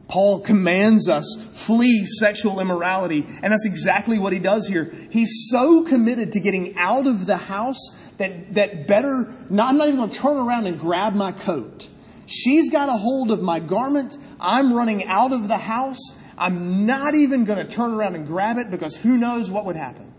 Paul 0.08 0.40
commands 0.40 1.10
us 1.10 1.26
flee 1.52 2.06
sexual 2.06 2.58
immorality, 2.58 3.26
and 3.42 3.52
that's 3.52 3.66
exactly 3.66 4.18
what 4.18 4.32
he 4.32 4.38
does 4.38 4.66
here. 4.66 4.94
He's 5.10 5.50
so 5.50 5.82
committed 5.82 6.32
to 6.32 6.40
getting 6.40 6.78
out 6.78 7.06
of 7.06 7.26
the 7.26 7.36
house 7.36 7.90
that, 8.16 8.54
that 8.54 8.86
better, 8.86 9.34
not, 9.50 9.68
I'm 9.68 9.76
not 9.76 9.88
even 9.88 9.98
going 9.98 10.08
to 10.08 10.18
turn 10.18 10.38
around 10.38 10.68
and 10.68 10.78
grab 10.78 11.12
my 11.12 11.32
coat. 11.32 11.86
She's 12.24 12.70
got 12.70 12.88
a 12.88 12.96
hold 12.96 13.30
of 13.30 13.42
my 13.42 13.60
garment. 13.60 14.16
I'm 14.40 14.72
running 14.72 15.04
out 15.04 15.34
of 15.34 15.48
the 15.48 15.58
house. 15.58 16.00
I'm 16.38 16.86
not 16.86 17.14
even 17.14 17.44
going 17.44 17.58
to 17.58 17.64
turn 17.64 17.94
around 17.94 18.14
and 18.14 18.26
grab 18.26 18.58
it 18.58 18.70
because 18.70 18.96
who 18.96 19.16
knows 19.16 19.50
what 19.50 19.64
would 19.64 19.76
happen. 19.76 20.12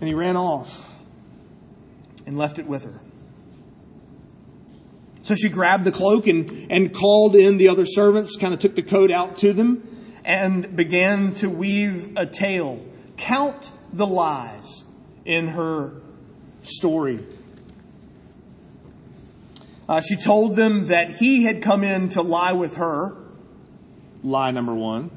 And 0.00 0.08
he 0.08 0.14
ran 0.14 0.36
off 0.36 0.90
and 2.26 2.36
left 2.36 2.58
it 2.58 2.66
with 2.66 2.84
her. 2.84 2.98
So 5.22 5.36
she 5.36 5.48
grabbed 5.48 5.84
the 5.84 5.92
cloak 5.92 6.26
and, 6.26 6.72
and 6.72 6.92
called 6.92 7.36
in 7.36 7.56
the 7.56 7.68
other 7.68 7.86
servants, 7.86 8.36
kind 8.36 8.52
of 8.52 8.58
took 8.58 8.74
the 8.74 8.82
coat 8.82 9.10
out 9.10 9.36
to 9.38 9.52
them, 9.52 9.86
and 10.24 10.74
began 10.74 11.34
to 11.36 11.48
weave 11.48 12.16
a 12.16 12.26
tale. 12.26 12.84
Count 13.16 13.70
the 13.92 14.06
lies 14.06 14.82
in 15.24 15.48
her 15.48 15.92
story. 16.62 17.24
Uh, 19.88 20.00
she 20.00 20.16
told 20.16 20.56
them 20.56 20.86
that 20.86 21.10
he 21.10 21.44
had 21.44 21.62
come 21.62 21.82
in 21.82 22.08
to 22.10 22.22
lie 22.22 22.52
with 22.52 22.76
her, 22.76 23.16
lie 24.22 24.50
number 24.50 24.74
one. 24.74 25.10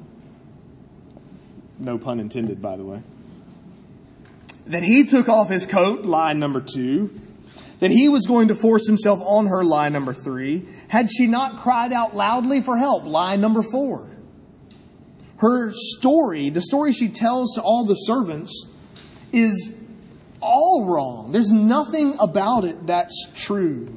No 1.77 1.97
pun 1.97 2.19
intended, 2.19 2.61
by 2.61 2.77
the 2.77 2.83
way. 2.83 3.01
That 4.67 4.83
he 4.83 5.05
took 5.05 5.29
off 5.29 5.49
his 5.49 5.65
coat, 5.65 6.05
lie 6.05 6.33
number 6.33 6.61
two. 6.61 7.11
That 7.79 7.91
he 7.91 8.09
was 8.09 8.25
going 8.25 8.47
to 8.47 8.55
force 8.55 8.87
himself 8.87 9.19
on 9.21 9.47
her, 9.47 9.63
lie 9.63 9.89
number 9.89 10.13
three. 10.13 10.65
Had 10.87 11.09
she 11.11 11.27
not 11.27 11.57
cried 11.57 11.91
out 11.91 12.15
loudly 12.15 12.61
for 12.61 12.77
help, 12.77 13.03
lie 13.03 13.35
number 13.35 13.61
four. 13.61 14.09
Her 15.37 15.71
story, 15.73 16.49
the 16.49 16.61
story 16.61 16.93
she 16.93 17.09
tells 17.09 17.55
to 17.55 17.61
all 17.61 17.85
the 17.85 17.95
servants, 17.95 18.67
is 19.33 19.73
all 20.41 20.85
wrong. 20.85 21.31
There's 21.31 21.51
nothing 21.51 22.15
about 22.19 22.63
it 22.63 22.87
that's 22.87 23.27
true. 23.35 23.95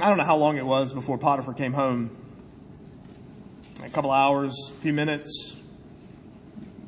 I 0.00 0.08
don't 0.08 0.16
know 0.16 0.24
how 0.24 0.36
long 0.36 0.56
it 0.56 0.64
was 0.64 0.92
before 0.92 1.18
Potiphar 1.18 1.52
came 1.52 1.74
home. 1.74 2.16
A 3.84 3.90
couple 3.90 4.10
hours, 4.10 4.54
a 4.70 4.80
few 4.80 4.94
minutes, 4.94 5.56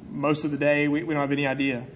most 0.08 0.46
of 0.46 0.50
the 0.50 0.56
day. 0.56 0.88
We, 0.88 1.02
we 1.02 1.12
don't 1.12 1.20
have 1.20 1.32
any 1.32 1.46
idea. 1.46 1.86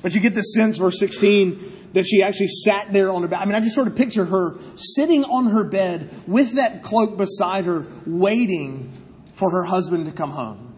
But 0.00 0.14
you 0.14 0.20
get 0.20 0.34
the 0.34 0.40
sense, 0.40 0.78
verse 0.78 0.98
16, 0.98 1.90
that 1.92 2.04
she 2.04 2.22
actually 2.22 2.48
sat 2.48 2.90
there 2.90 3.12
on 3.12 3.20
her 3.22 3.28
bed. 3.28 3.40
I 3.40 3.44
mean, 3.44 3.54
I 3.54 3.60
just 3.60 3.74
sort 3.74 3.86
of 3.86 3.96
picture 3.96 4.24
her 4.24 4.56
sitting 4.76 5.24
on 5.24 5.46
her 5.50 5.64
bed 5.64 6.10
with 6.26 6.52
that 6.54 6.82
cloak 6.82 7.18
beside 7.18 7.66
her, 7.66 7.86
waiting 8.06 8.92
for 9.34 9.50
her 9.50 9.64
husband 9.64 10.06
to 10.06 10.12
come 10.12 10.30
home. 10.30 10.74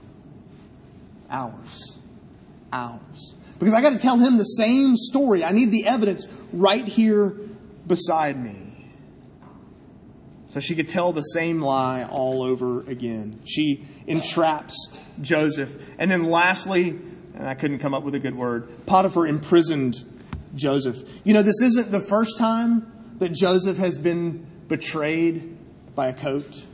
Hours. 1.31 1.99
Hours. 2.73 3.35
Because 3.61 3.75
I 3.75 3.81
got 3.81 3.91
to 3.91 3.99
tell 3.99 4.19
him 4.19 4.39
the 4.39 4.45
same 4.45 4.97
story. 4.97 5.45
I 5.45 5.53
need 5.53 5.71
the 5.71 5.87
evidence 5.87 6.27
right 6.53 6.87
here 6.87 7.37
beside 7.87 8.43
me. 8.43 8.68
So 10.49 10.61
she 10.61 10.75
could 10.75 10.89
tell 10.89 11.13
the 11.13 11.23
same 11.23 11.61
lie 11.61 12.05
all 12.05 12.43
over 12.43 12.81
again. 12.81 13.41
She 13.45 13.87
entraps 14.07 14.99
Joseph. 15.21 15.79
And 15.99 16.11
then 16.11 16.25
lastly, 16.25 16.99
and 17.35 17.47
I 17.47 17.55
couldn't 17.55 17.81
come 17.81 17.95
up 17.95 18.03
with 18.03 18.15
a 18.15 18.19
good 18.19 18.35
word, 18.35 18.87
Potiphar 18.87 19.27
imprisoned 19.27 20.03
Joseph. 20.55 20.99
You 21.25 21.35
know, 21.35 21.43
this 21.43 21.61
isn't 21.63 21.91
the 21.91 22.01
first 22.01 22.39
time 22.39 22.91
that 23.19 23.33
Joseph 23.33 23.77
has 23.77 23.99
been 23.99 24.47
betrayed 24.69 25.57
by 25.95 26.09
a 26.09 26.15
coat. 26.15 26.67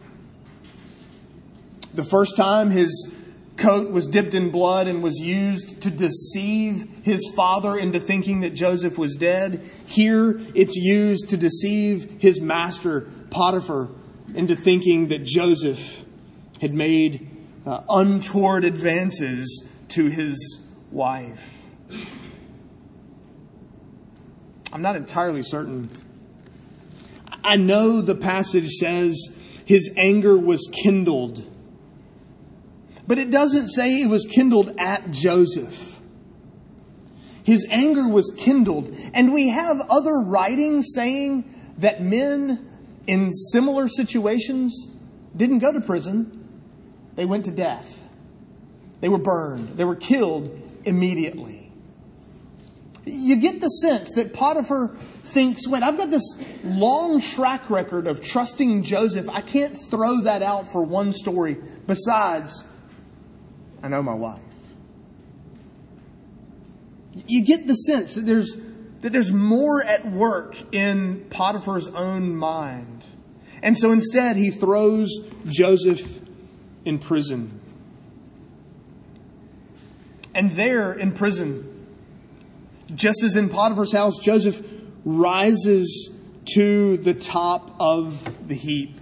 The 1.95 2.05
first 2.05 2.37
time 2.37 2.71
his 2.71 3.13
coat 3.57 3.91
was 3.91 4.07
dipped 4.07 4.35
in 4.35 4.51
blood 4.51 4.87
and 4.87 5.03
was 5.03 5.19
used 5.19 5.81
to 5.83 5.91
deceive 5.91 7.03
his 7.03 7.33
father 7.37 7.77
into 7.77 8.01
thinking 8.01 8.41
that 8.41 8.55
Joseph 8.55 8.99
was 8.99 9.15
dead. 9.17 9.69
Here 9.87 10.41
it's 10.55 10.77
used 10.77 11.29
to 11.31 11.37
deceive 11.37 12.21
his 12.21 12.41
master, 12.41 13.03
Potiphar, 13.31 13.91
into 14.35 14.57
thinking 14.57 15.09
that 15.09 15.25
Joseph 15.25 16.05
had 16.61 16.75
made 16.75 17.31
uh, 17.67 17.83
untoward 17.89 18.65
advances 18.65 19.65
to 19.89 20.07
his 20.07 20.61
wife. 20.91 21.57
I'm 24.73 24.83
not 24.83 24.97
entirely 24.97 25.43
certain. 25.43 25.89
I 27.45 27.57
know 27.57 28.01
the 28.01 28.17
passage 28.17 28.71
says 28.71 29.17
his 29.65 29.93
anger 29.97 30.37
was 30.37 30.69
kindled 30.73 31.49
but 33.07 33.19
it 33.19 33.31
doesn't 33.31 33.69
say 33.69 34.01
it 34.01 34.09
was 34.09 34.25
kindled 34.25 34.75
at 34.79 35.11
Joseph. 35.11 36.01
His 37.45 37.67
anger 37.71 38.09
was 38.09 38.35
kindled. 38.37 38.97
And 39.13 39.33
we 39.33 39.49
have 39.49 39.77
other 39.91 40.15
writings 40.25 40.93
saying 40.95 41.45
that 41.79 42.01
men 42.01 42.71
in 43.07 43.33
similar 43.33 43.87
situations 43.87 44.89
didn't 45.37 45.59
go 45.59 45.73
to 45.73 45.81
prison, 45.81 46.49
they 47.17 47.27
went 47.27 47.45
to 47.45 47.51
death. 47.51 48.03
They 49.01 49.09
were 49.09 49.19
burned, 49.19 49.77
they 49.77 49.85
were 49.85 49.97
killed 49.97 50.61
immediately. 50.85 51.61
You 53.05 53.37
get 53.37 53.61
the 53.61 53.69
sense 53.69 54.15
that 54.15 54.33
Potiphar 54.33 54.97
thinks, 55.23 55.69
wait, 55.69 55.83
I've 55.83 55.99
got 55.99 56.09
this 56.09 56.23
long 56.65 57.21
track 57.21 57.69
record 57.69 58.07
of 58.07 58.23
trusting 58.23 58.83
Joseph. 58.83 59.29
I 59.29 59.43
can't 59.43 59.77
throw 59.91 60.23
that 60.23 60.43
out 60.43 60.67
for 60.67 60.83
one 60.83 61.13
story. 61.13 61.59
Besides, 61.87 62.65
I 63.85 63.89
know 63.89 64.03
my 64.03 64.15
wife. 64.15 64.41
You 67.27 67.45
get 67.45 67.67
the 67.67 67.75
sense 67.75 68.15
that 68.15 68.23
there's, 68.25 68.57
that 69.01 69.13
there's 69.13 69.31
more 69.31 69.85
at 69.85 70.11
work 70.11 70.57
in 70.73 71.27
Potiphar's 71.29 71.89
own 71.89 72.35
mind. 72.35 73.05
And 73.63 73.77
so 73.77 73.93
instead, 73.93 74.37
he 74.37 74.51
throws 74.51 75.11
Joseph 75.45 76.01
in 76.87 76.99
prison. 76.99 77.61
And 80.35 80.51
there 80.53 80.95
in 80.95 81.13
prison, 81.13 81.87
just 82.95 83.23
as 83.23 83.37
in 83.37 83.51
Potiphar's 83.51 83.93
house, 83.93 84.19
Joseph 84.19 84.65
rises 85.05 86.11
to 86.55 86.97
the 86.97 87.13
top 87.13 87.77
of 87.79 88.49
the 88.49 88.55
heap. 88.55 88.99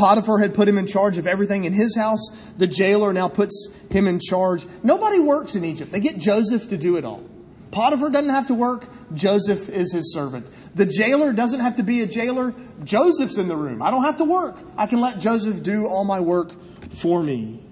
Potiphar 0.00 0.38
had 0.38 0.54
put 0.54 0.66
him 0.66 0.78
in 0.78 0.86
charge 0.86 1.18
of 1.18 1.26
everything 1.26 1.64
in 1.64 1.74
his 1.74 1.94
house. 1.94 2.30
The 2.56 2.66
jailer 2.66 3.12
now 3.12 3.28
puts 3.28 3.68
him 3.90 4.08
in 4.08 4.18
charge. 4.18 4.64
Nobody 4.82 5.20
works 5.20 5.56
in 5.56 5.64
Egypt. 5.66 5.92
They 5.92 6.00
get 6.00 6.16
Joseph 6.16 6.68
to 6.68 6.78
do 6.78 6.96
it 6.96 7.04
all. 7.04 7.22
Potiphar 7.70 8.08
doesn't 8.08 8.30
have 8.30 8.46
to 8.46 8.54
work. 8.54 8.88
Joseph 9.12 9.68
is 9.68 9.92
his 9.92 10.14
servant. 10.14 10.48
The 10.74 10.86
jailer 10.86 11.34
doesn't 11.34 11.60
have 11.60 11.76
to 11.76 11.82
be 11.82 12.00
a 12.00 12.06
jailer. 12.06 12.54
Joseph's 12.82 13.36
in 13.36 13.46
the 13.46 13.56
room. 13.56 13.82
I 13.82 13.90
don't 13.90 14.04
have 14.04 14.16
to 14.16 14.24
work. 14.24 14.58
I 14.78 14.86
can 14.86 15.02
let 15.02 15.18
Joseph 15.18 15.62
do 15.62 15.86
all 15.86 16.06
my 16.06 16.20
work 16.20 16.54
for 16.94 17.22
me. 17.22 17.62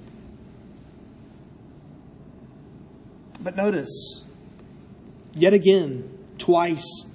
But 3.40 3.56
notice, 3.56 4.22
yet 5.32 5.54
again, 5.54 6.10
twice, 6.36 7.06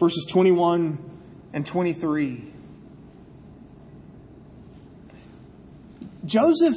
verses 0.00 0.26
21 0.28 0.98
and 1.52 1.64
23. 1.64 2.54
Joseph 6.26 6.74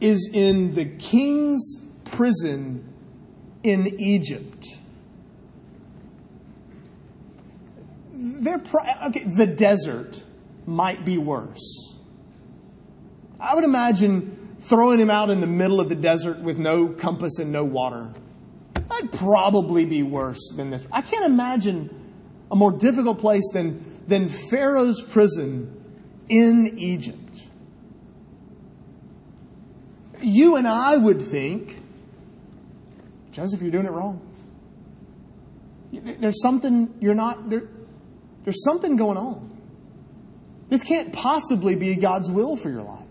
is 0.00 0.28
in 0.32 0.72
the 0.72 0.84
king's 0.84 1.82
prison 2.04 2.92
in 3.62 3.98
Egypt. 3.98 4.66
Okay, 8.16 9.24
the 9.24 9.46
desert 9.46 10.22
might 10.66 11.04
be 11.04 11.18
worse. 11.18 11.96
I 13.40 13.54
would 13.54 13.64
imagine 13.64 14.56
throwing 14.60 14.98
him 14.98 15.10
out 15.10 15.30
in 15.30 15.40
the 15.40 15.46
middle 15.46 15.80
of 15.80 15.88
the 15.88 15.94
desert 15.94 16.38
with 16.38 16.58
no 16.58 16.88
compass 16.88 17.38
and 17.38 17.52
no 17.52 17.64
water. 17.64 18.12
That'd 18.88 19.12
probably 19.12 19.84
be 19.84 20.02
worse 20.02 20.52
than 20.56 20.70
this. 20.70 20.86
I 20.92 21.02
can't 21.02 21.24
imagine 21.24 21.90
a 22.50 22.56
more 22.56 22.72
difficult 22.72 23.18
place 23.18 23.50
than, 23.52 24.02
than 24.04 24.28
Pharaoh's 24.28 25.02
prison 25.02 25.84
in 26.28 26.78
Egypt 26.78 27.48
you 30.24 30.56
and 30.56 30.66
I 30.66 30.96
would 30.96 31.20
think, 31.20 31.80
Joseph, 33.30 33.62
you're 33.62 33.70
doing 33.70 33.86
it 33.86 33.92
wrong. 33.92 34.20
There's 35.92 36.42
something 36.42 36.94
you're 37.00 37.14
not, 37.14 37.50
there, 37.50 37.62
there's 38.42 38.62
something 38.64 38.96
going 38.96 39.16
on. 39.16 39.50
This 40.68 40.82
can't 40.82 41.12
possibly 41.12 41.76
be 41.76 41.94
God's 41.96 42.30
will 42.30 42.56
for 42.56 42.70
your 42.70 42.82
life. 42.82 43.06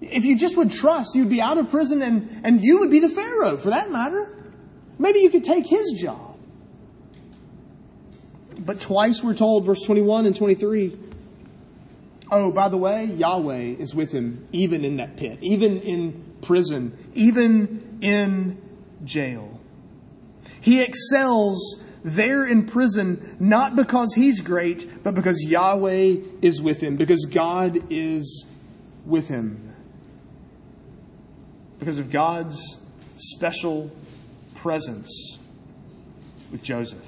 If 0.00 0.24
you 0.24 0.36
just 0.36 0.56
would 0.56 0.70
trust, 0.70 1.14
you'd 1.14 1.28
be 1.28 1.40
out 1.40 1.58
of 1.58 1.70
prison 1.70 2.02
and, 2.02 2.40
and 2.44 2.62
you 2.62 2.78
would 2.80 2.90
be 2.90 3.00
the 3.00 3.08
Pharaoh 3.08 3.56
for 3.56 3.70
that 3.70 3.90
matter. 3.90 4.36
Maybe 4.98 5.20
you 5.20 5.30
could 5.30 5.44
take 5.44 5.66
his 5.66 5.92
job. 6.00 6.38
But 8.58 8.80
twice 8.80 9.22
we're 9.22 9.34
told, 9.34 9.64
verse 9.64 9.82
21 9.82 10.26
and 10.26 10.36
23, 10.36 10.98
Oh, 12.30 12.52
by 12.52 12.68
the 12.68 12.76
way, 12.76 13.06
Yahweh 13.06 13.76
is 13.78 13.94
with 13.94 14.12
him 14.12 14.46
even 14.52 14.84
in 14.84 14.96
that 14.96 15.16
pit, 15.16 15.38
even 15.40 15.80
in 15.80 16.36
prison, 16.42 16.96
even 17.14 17.98
in 18.00 18.60
jail. 19.04 19.60
He 20.60 20.82
excels 20.82 21.82
there 22.04 22.46
in 22.46 22.66
prison 22.66 23.36
not 23.40 23.74
because 23.76 24.14
he's 24.14 24.40
great, 24.40 25.02
but 25.02 25.14
because 25.14 25.44
Yahweh 25.44 26.16
is 26.40 26.62
with 26.62 26.80
him, 26.80 26.96
because 26.96 27.26
God 27.26 27.78
is 27.90 28.46
with 29.04 29.28
him. 29.28 29.74
Because 31.78 31.98
of 31.98 32.10
God's 32.10 32.78
special 33.16 33.90
presence 34.54 35.38
with 36.50 36.62
Joseph. 36.62 36.98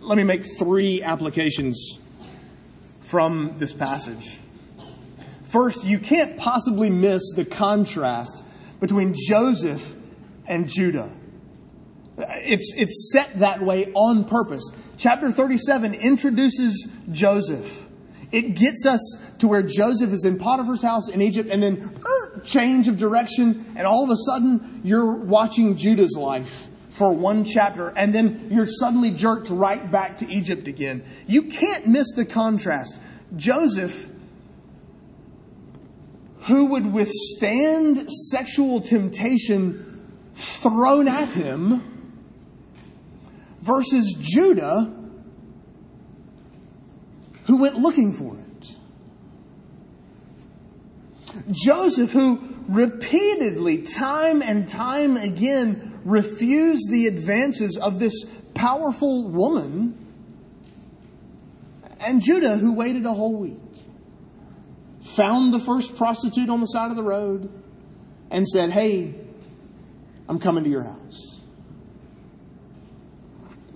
Let 0.00 0.16
me 0.16 0.24
make 0.24 0.44
three 0.58 1.02
applications 1.02 1.98
from 3.14 3.54
this 3.58 3.72
passage. 3.72 4.40
First, 5.44 5.84
you 5.84 6.00
can't 6.00 6.36
possibly 6.36 6.90
miss 6.90 7.22
the 7.36 7.44
contrast 7.44 8.42
between 8.80 9.14
Joseph 9.14 9.94
and 10.48 10.68
Judah. 10.68 11.08
It's, 12.18 12.74
it's 12.76 13.12
set 13.12 13.38
that 13.38 13.62
way 13.62 13.92
on 13.92 14.24
purpose. 14.24 14.68
Chapter 14.96 15.30
37 15.30 15.94
introduces 15.94 16.88
Joseph. 17.12 17.88
It 18.32 18.56
gets 18.56 18.84
us 18.84 19.22
to 19.38 19.46
where 19.46 19.62
Joseph 19.62 20.12
is 20.12 20.24
in 20.24 20.36
Potiphar's 20.36 20.82
house 20.82 21.08
in 21.08 21.22
Egypt, 21.22 21.50
and 21.52 21.62
then 21.62 21.96
er, 22.04 22.40
change 22.40 22.88
of 22.88 22.98
direction, 22.98 23.64
and 23.76 23.86
all 23.86 24.02
of 24.02 24.10
a 24.10 24.16
sudden 24.26 24.80
you're 24.82 25.12
watching 25.12 25.76
Judah's 25.76 26.16
life 26.18 26.68
for 26.94 27.12
one 27.12 27.44
chapter, 27.44 27.88
and 27.88 28.14
then 28.14 28.46
you're 28.52 28.66
suddenly 28.66 29.10
jerked 29.10 29.50
right 29.50 29.90
back 29.90 30.16
to 30.18 30.28
Egypt 30.32 30.68
again. 30.68 31.04
You 31.26 31.42
can't 31.42 31.88
miss 31.88 32.12
the 32.12 32.24
contrast. 32.24 33.00
Joseph, 33.36 34.08
who 36.40 36.66
would 36.66 36.92
withstand 36.92 38.10
sexual 38.10 38.80
temptation 38.80 40.06
thrown 40.34 41.08
at 41.08 41.28
him, 41.28 41.82
versus 43.60 44.14
Judah, 44.20 44.94
who 47.46 47.56
went 47.56 47.76
looking 47.76 48.12
for 48.12 48.36
it. 48.36 48.76
Joseph, 51.50 52.10
who 52.12 52.40
repeatedly, 52.68 53.82
time 53.82 54.42
and 54.42 54.68
time 54.68 55.16
again, 55.16 55.98
refused 56.04 56.90
the 56.90 57.06
advances 57.06 57.78
of 57.78 57.98
this 57.98 58.24
powerful 58.54 59.28
woman, 59.30 59.98
and 62.00 62.20
Judah, 62.20 62.56
who 62.56 62.72
waited 62.72 63.04
a 63.06 63.12
whole 63.12 63.34
week, 63.34 63.60
found 65.00 65.52
the 65.52 65.60
first 65.60 65.96
prostitute 65.96 66.48
on 66.48 66.60
the 66.60 66.66
side 66.66 66.90
of 66.90 66.96
the 66.96 67.02
road 67.02 67.50
and 68.30 68.46
said, 68.46 68.70
Hey, 68.70 69.14
I'm 70.28 70.38
coming 70.38 70.64
to 70.64 70.70
your 70.70 70.84
house. 70.84 71.40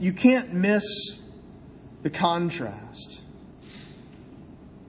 You 0.00 0.12
can't 0.12 0.52
miss 0.52 0.84
the 2.02 2.10
contrast. 2.10 3.22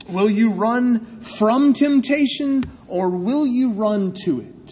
Will 0.08 0.30
you 0.30 0.52
run 0.52 1.20
from 1.22 1.74
temptation 1.74 2.64
or 2.88 3.10
will 3.10 3.46
you 3.46 3.72
run 3.72 4.14
to 4.26 4.42
it? 4.42 4.72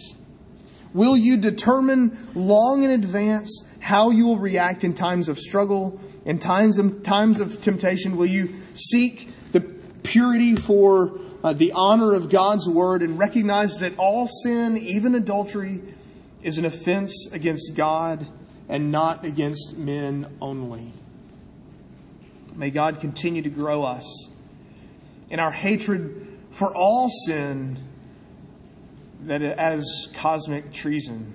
Will 0.94 1.16
you 1.16 1.36
determine 1.36 2.16
long 2.34 2.82
in 2.82 2.90
advance 2.90 3.64
how 3.80 4.10
you 4.10 4.26
will 4.26 4.38
react 4.38 4.84
in 4.84 4.94
times 4.94 5.28
of 5.28 5.38
struggle, 5.38 6.00
in 6.28 6.38
times 6.38 6.76
of, 6.76 7.02
times 7.02 7.40
of 7.40 7.60
temptation? 7.62 8.18
Will 8.18 8.26
you 8.26 8.54
seek 8.74 9.30
the 9.50 9.62
purity 9.62 10.54
for 10.54 11.18
uh, 11.42 11.54
the 11.54 11.72
honor 11.72 12.12
of 12.14 12.28
God's 12.28 12.68
word 12.68 13.02
and 13.02 13.18
recognize 13.18 13.78
that 13.78 13.98
all 13.98 14.26
sin, 14.26 14.76
even 14.76 15.14
adultery, 15.14 15.80
is 16.42 16.58
an 16.58 16.66
offense 16.66 17.28
against 17.32 17.74
God 17.74 18.28
and 18.68 18.92
not 18.92 19.24
against 19.24 19.78
men 19.78 20.36
only? 20.40 20.92
May 22.54 22.70
God 22.70 23.00
continue 23.00 23.40
to 23.42 23.50
grow 23.50 23.82
us 23.82 24.28
in 25.30 25.40
our 25.40 25.52
hatred 25.52 26.28
for 26.50 26.74
all 26.76 27.08
sin 27.08 27.82
that 29.22 29.40
as 29.40 30.08
cosmic 30.12 30.72
treason. 30.72 31.32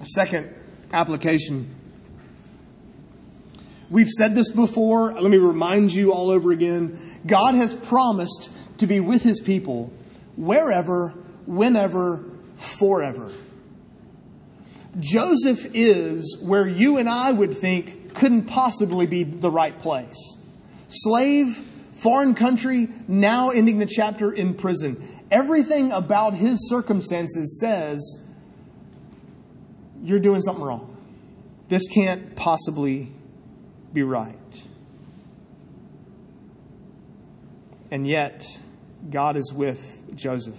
A 0.00 0.06
second 0.06 0.54
application. 0.92 1.73
We've 3.94 4.08
said 4.08 4.34
this 4.34 4.50
before. 4.50 5.12
Let 5.12 5.30
me 5.30 5.36
remind 5.36 5.92
you 5.92 6.12
all 6.12 6.30
over 6.30 6.50
again. 6.50 6.98
God 7.24 7.54
has 7.54 7.76
promised 7.76 8.50
to 8.78 8.88
be 8.88 8.98
with 8.98 9.22
his 9.22 9.40
people 9.40 9.92
wherever, 10.34 11.10
whenever, 11.46 12.24
forever. 12.56 13.30
Joseph 14.98 15.64
is 15.74 16.36
where 16.40 16.66
you 16.66 16.98
and 16.98 17.08
I 17.08 17.30
would 17.30 17.56
think 17.56 18.14
couldn't 18.14 18.46
possibly 18.46 19.06
be 19.06 19.22
the 19.22 19.48
right 19.48 19.78
place. 19.78 20.38
Slave, 20.88 21.56
foreign 21.92 22.34
country, 22.34 22.88
now 23.06 23.50
ending 23.50 23.78
the 23.78 23.86
chapter 23.86 24.32
in 24.32 24.54
prison. 24.54 25.06
Everything 25.30 25.92
about 25.92 26.34
his 26.34 26.68
circumstances 26.68 27.60
says 27.60 28.20
you're 30.02 30.18
doing 30.18 30.42
something 30.42 30.64
wrong. 30.64 30.96
This 31.68 31.86
can't 31.86 32.34
possibly 32.34 33.13
be 33.94 34.02
right. 34.02 34.66
And 37.90 38.06
yet, 38.06 38.44
God 39.08 39.36
is 39.36 39.52
with 39.52 40.16
Joseph. 40.16 40.58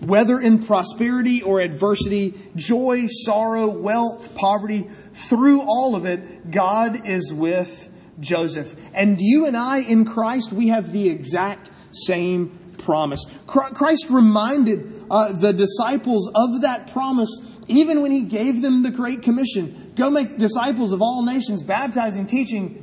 Whether 0.00 0.40
in 0.40 0.62
prosperity 0.62 1.42
or 1.42 1.60
adversity, 1.60 2.34
joy, 2.56 3.06
sorrow, 3.06 3.68
wealth, 3.68 4.34
poverty, 4.34 4.88
through 5.12 5.62
all 5.62 5.94
of 5.94 6.04
it, 6.04 6.50
God 6.50 7.06
is 7.06 7.32
with 7.32 7.88
Joseph. 8.18 8.74
And 8.92 9.18
you 9.20 9.46
and 9.46 9.56
I 9.56 9.78
in 9.78 10.04
Christ, 10.04 10.52
we 10.52 10.68
have 10.68 10.92
the 10.92 11.08
exact 11.08 11.70
same 11.92 12.58
promise. 12.78 13.24
Christ 13.46 14.10
reminded 14.10 15.06
uh, 15.10 15.32
the 15.32 15.52
disciples 15.52 16.30
of 16.34 16.62
that 16.62 16.92
promise 16.92 17.30
even 17.66 18.02
when 18.02 18.10
he 18.10 18.22
gave 18.22 18.62
them 18.62 18.82
the 18.82 18.90
Great 18.90 19.22
Commission 19.22 19.92
go 19.96 20.10
make 20.10 20.38
disciples 20.38 20.92
of 20.92 21.02
all 21.02 21.24
nations, 21.24 21.62
baptizing, 21.62 22.26
teaching, 22.26 22.80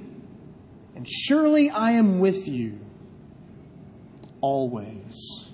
and 0.95 1.07
surely 1.07 1.69
I 1.69 1.91
am 1.91 2.19
with 2.19 2.47
you 2.47 2.79
always. 4.41 5.45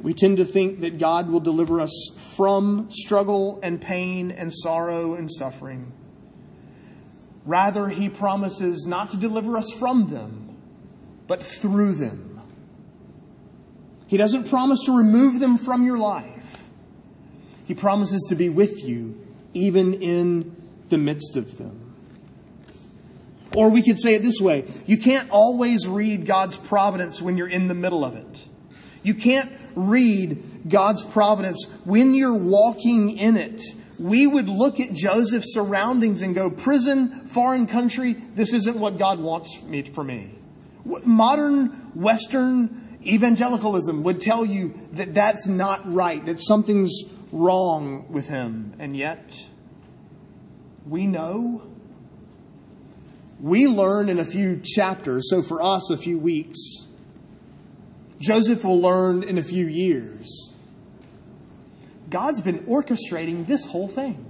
We 0.00 0.14
tend 0.14 0.36
to 0.36 0.44
think 0.44 0.80
that 0.80 0.98
God 0.98 1.28
will 1.28 1.40
deliver 1.40 1.80
us 1.80 2.10
from 2.36 2.88
struggle 2.90 3.58
and 3.62 3.80
pain 3.80 4.30
and 4.30 4.52
sorrow 4.52 5.14
and 5.14 5.30
suffering. 5.30 5.92
Rather, 7.44 7.88
he 7.88 8.08
promises 8.08 8.86
not 8.86 9.10
to 9.10 9.16
deliver 9.16 9.56
us 9.56 9.72
from 9.72 10.10
them 10.10 10.48
but 11.28 11.44
through 11.44 11.92
them. 11.92 12.40
He 14.08 14.16
doesn't 14.16 14.48
promise 14.48 14.80
to 14.86 14.96
remove 14.96 15.38
them 15.38 15.58
from 15.58 15.84
your 15.84 15.98
life. 15.98 16.37
He 17.68 17.74
promises 17.74 18.26
to 18.30 18.34
be 18.34 18.48
with 18.48 18.82
you 18.82 19.14
even 19.52 19.94
in 19.94 20.56
the 20.88 20.96
midst 20.96 21.36
of 21.36 21.58
them. 21.58 21.94
Or 23.54 23.68
we 23.68 23.82
could 23.82 23.98
say 23.98 24.14
it 24.14 24.22
this 24.22 24.40
way 24.40 24.64
you 24.86 24.96
can't 24.96 25.28
always 25.30 25.86
read 25.86 26.24
God's 26.24 26.56
providence 26.56 27.20
when 27.20 27.36
you're 27.36 27.46
in 27.46 27.68
the 27.68 27.74
middle 27.74 28.06
of 28.06 28.16
it. 28.16 28.44
You 29.02 29.14
can't 29.14 29.52
read 29.74 30.68
God's 30.68 31.04
providence 31.04 31.66
when 31.84 32.14
you're 32.14 32.34
walking 32.34 33.18
in 33.18 33.36
it. 33.36 33.62
We 34.00 34.26
would 34.26 34.48
look 34.48 34.80
at 34.80 34.94
Joseph's 34.94 35.52
surroundings 35.52 36.22
and 36.22 36.34
go, 36.34 36.50
prison, 36.50 37.26
foreign 37.26 37.66
country, 37.66 38.14
this 38.14 38.54
isn't 38.54 38.78
what 38.78 38.96
God 38.96 39.20
wants 39.20 39.62
me, 39.64 39.82
for 39.82 40.04
me. 40.04 40.30
Modern 41.04 41.66
Western 41.94 42.98
evangelicalism 43.04 44.04
would 44.04 44.20
tell 44.20 44.46
you 44.46 44.74
that 44.92 45.14
that's 45.14 45.46
not 45.46 45.92
right, 45.92 46.24
that 46.26 46.40
something's 46.40 47.04
wrong 47.32 48.10
with 48.10 48.28
him. 48.28 48.74
And 48.78 48.96
yet, 48.96 49.32
we 50.86 51.06
know. 51.06 51.62
We 53.40 53.66
learn 53.66 54.08
in 54.08 54.18
a 54.18 54.24
few 54.24 54.60
chapters, 54.62 55.30
so 55.30 55.42
for 55.42 55.62
us, 55.62 55.90
a 55.90 55.96
few 55.96 56.18
weeks. 56.18 56.58
Joseph 58.18 58.64
will 58.64 58.80
learn 58.80 59.22
in 59.22 59.38
a 59.38 59.44
few 59.44 59.66
years. 59.66 60.52
God's 62.10 62.40
been 62.40 62.60
orchestrating 62.60 63.46
this 63.46 63.64
whole 63.66 63.88
thing. 63.88 64.24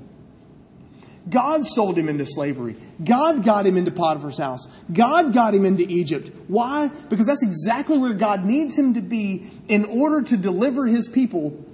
God 1.29 1.67
sold 1.67 1.99
him 1.99 2.09
into 2.09 2.25
slavery. 2.25 2.77
God 3.03 3.45
got 3.45 3.67
him 3.67 3.77
into 3.77 3.91
Potiphar's 3.91 4.39
house. 4.39 4.67
God 4.91 5.35
got 5.35 5.55
him 5.55 5.65
into 5.65 5.85
Egypt. 5.87 6.31
Why? 6.49 6.89
Because 7.09 7.27
that's 7.27 7.43
exactly 7.43 7.99
where 7.99 8.15
God 8.15 8.45
needs 8.45 8.77
him 8.77 8.95
to 8.95 9.03
be 9.03 9.51
in 9.69 9.85
order 9.85 10.23
to 10.23 10.37
deliver 10.37 10.87
his 10.87 11.07
people 11.07 11.65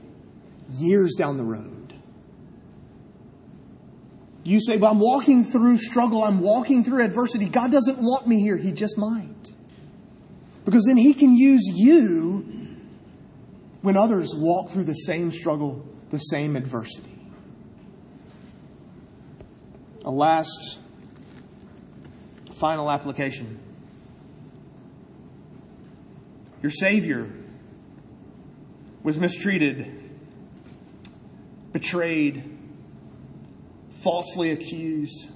years 0.70 1.14
down 1.16 1.36
the 1.36 1.44
road. 1.44 1.94
You 4.42 4.60
say, 4.60 4.76
but 4.76 4.90
I'm 4.90 4.98
walking 4.98 5.42
through 5.42 5.78
struggle. 5.78 6.22
I'm 6.22 6.40
walking 6.40 6.84
through 6.84 7.02
adversity. 7.02 7.48
God 7.48 7.72
doesn't 7.72 7.98
want 7.98 8.26
me 8.26 8.40
here. 8.40 8.56
He 8.56 8.72
just 8.72 8.98
might. 8.98 9.52
Because 10.64 10.84
then 10.86 10.96
he 10.96 11.14
can 11.14 11.34
use 11.34 11.62
you 11.74 12.46
when 13.80 13.96
others 13.96 14.34
walk 14.34 14.68
through 14.70 14.84
the 14.84 14.94
same 14.94 15.30
struggle, 15.30 15.86
the 16.10 16.18
same 16.18 16.56
adversity 16.56 17.14
a 20.04 20.10
last 20.10 20.78
final 22.52 22.90
application. 22.90 23.58
Your 26.62 26.70
Savior 26.70 27.30
was 29.02 29.18
mistreated, 29.18 30.03
betrayed, 31.74 32.56
falsely 34.02 34.52
accused, 34.52 35.28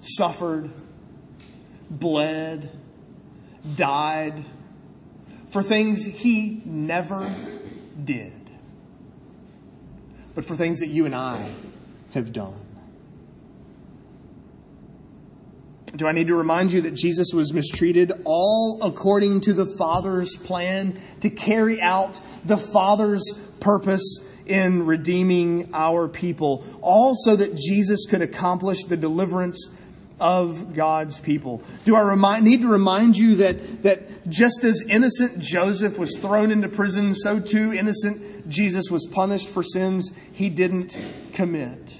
suffered, 0.00 0.70
bled, 1.88 2.70
died 3.74 4.44
for 5.48 5.62
things 5.62 6.04
he 6.04 6.62
never 6.64 7.28
did. 8.04 8.34
but 10.32 10.44
for 10.44 10.54
things 10.54 10.78
that 10.78 10.86
you 10.86 11.06
and 11.06 11.14
I 11.14 11.50
have 12.12 12.32
done. 12.32 12.54
Do 15.96 16.06
I 16.06 16.12
need 16.12 16.28
to 16.28 16.36
remind 16.36 16.72
you 16.72 16.82
that 16.82 16.94
Jesus 16.94 17.32
was 17.34 17.52
mistreated 17.52 18.12
all 18.24 18.78
according 18.80 19.40
to 19.42 19.52
the 19.52 19.66
Father's 19.76 20.36
plan 20.36 21.00
to 21.20 21.30
carry 21.30 21.80
out 21.80 22.20
the 22.44 22.56
Father's 22.56 23.22
purpose 23.58 24.20
in 24.46 24.84
redeeming 24.86 25.70
our 25.72 26.08
people, 26.08 26.64
all 26.82 27.14
so 27.14 27.36
that 27.36 27.56
Jesus 27.56 28.06
could 28.06 28.22
accomplish 28.22 28.84
the 28.84 28.96
deliverance 28.96 29.68
of 30.20 30.74
God's 30.74 31.18
people. 31.18 31.62
Do 31.84 31.96
I 31.96 32.02
remind, 32.02 32.44
need 32.44 32.60
to 32.60 32.68
remind 32.68 33.16
you 33.16 33.36
that, 33.36 33.82
that 33.82 34.28
just 34.28 34.64
as 34.64 34.82
innocent 34.82 35.38
Joseph 35.38 35.98
was 35.98 36.16
thrown 36.18 36.50
into 36.50 36.68
prison, 36.68 37.14
so 37.14 37.40
too 37.40 37.72
innocent 37.72 38.48
Jesus 38.48 38.90
was 38.90 39.06
punished 39.06 39.48
for 39.48 39.62
sins 39.62 40.12
he 40.32 40.50
didn't 40.50 40.98
commit. 41.32 41.96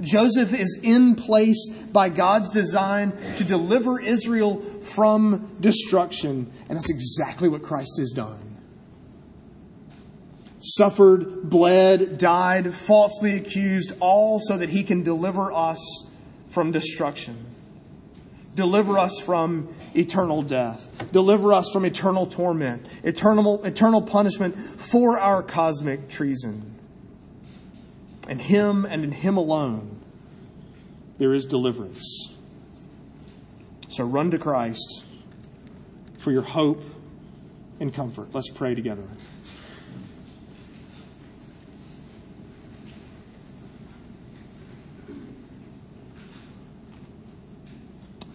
Joseph 0.00 0.54
is 0.54 0.78
in 0.82 1.14
place 1.14 1.68
by 1.92 2.08
God's 2.08 2.50
design 2.50 3.12
to 3.36 3.44
deliver 3.44 4.00
Israel 4.00 4.60
from 4.80 5.56
destruction. 5.60 6.50
And 6.68 6.76
that's 6.76 6.90
exactly 6.90 7.48
what 7.48 7.62
Christ 7.62 7.98
has 7.98 8.12
done. 8.12 8.49
Suffered, 10.60 11.48
bled, 11.48 12.18
died, 12.18 12.74
falsely 12.74 13.36
accused, 13.36 13.92
all 13.98 14.40
so 14.40 14.58
that 14.58 14.68
he 14.68 14.84
can 14.84 15.02
deliver 15.02 15.50
us 15.52 15.80
from 16.48 16.70
destruction. 16.70 17.46
Deliver 18.54 18.98
us 18.98 19.18
from 19.18 19.74
eternal 19.94 20.42
death. 20.42 20.86
Deliver 21.12 21.52
us 21.52 21.70
from 21.72 21.84
eternal 21.84 22.26
torment, 22.26 22.86
eternal, 23.02 23.64
eternal 23.64 24.02
punishment 24.02 24.58
for 24.58 25.18
our 25.18 25.42
cosmic 25.42 26.08
treason. 26.08 26.74
In 28.28 28.38
Him 28.38 28.84
and 28.84 29.04
in 29.04 29.12
Him 29.12 29.36
alone, 29.36 30.00
there 31.18 31.32
is 31.32 31.46
deliverance. 31.46 32.28
So 33.88 34.04
run 34.04 34.30
to 34.32 34.38
Christ 34.38 35.04
for 36.18 36.32
your 36.32 36.42
hope 36.42 36.82
and 37.80 37.94
comfort. 37.94 38.28
Let's 38.32 38.50
pray 38.50 38.74
together. 38.74 39.04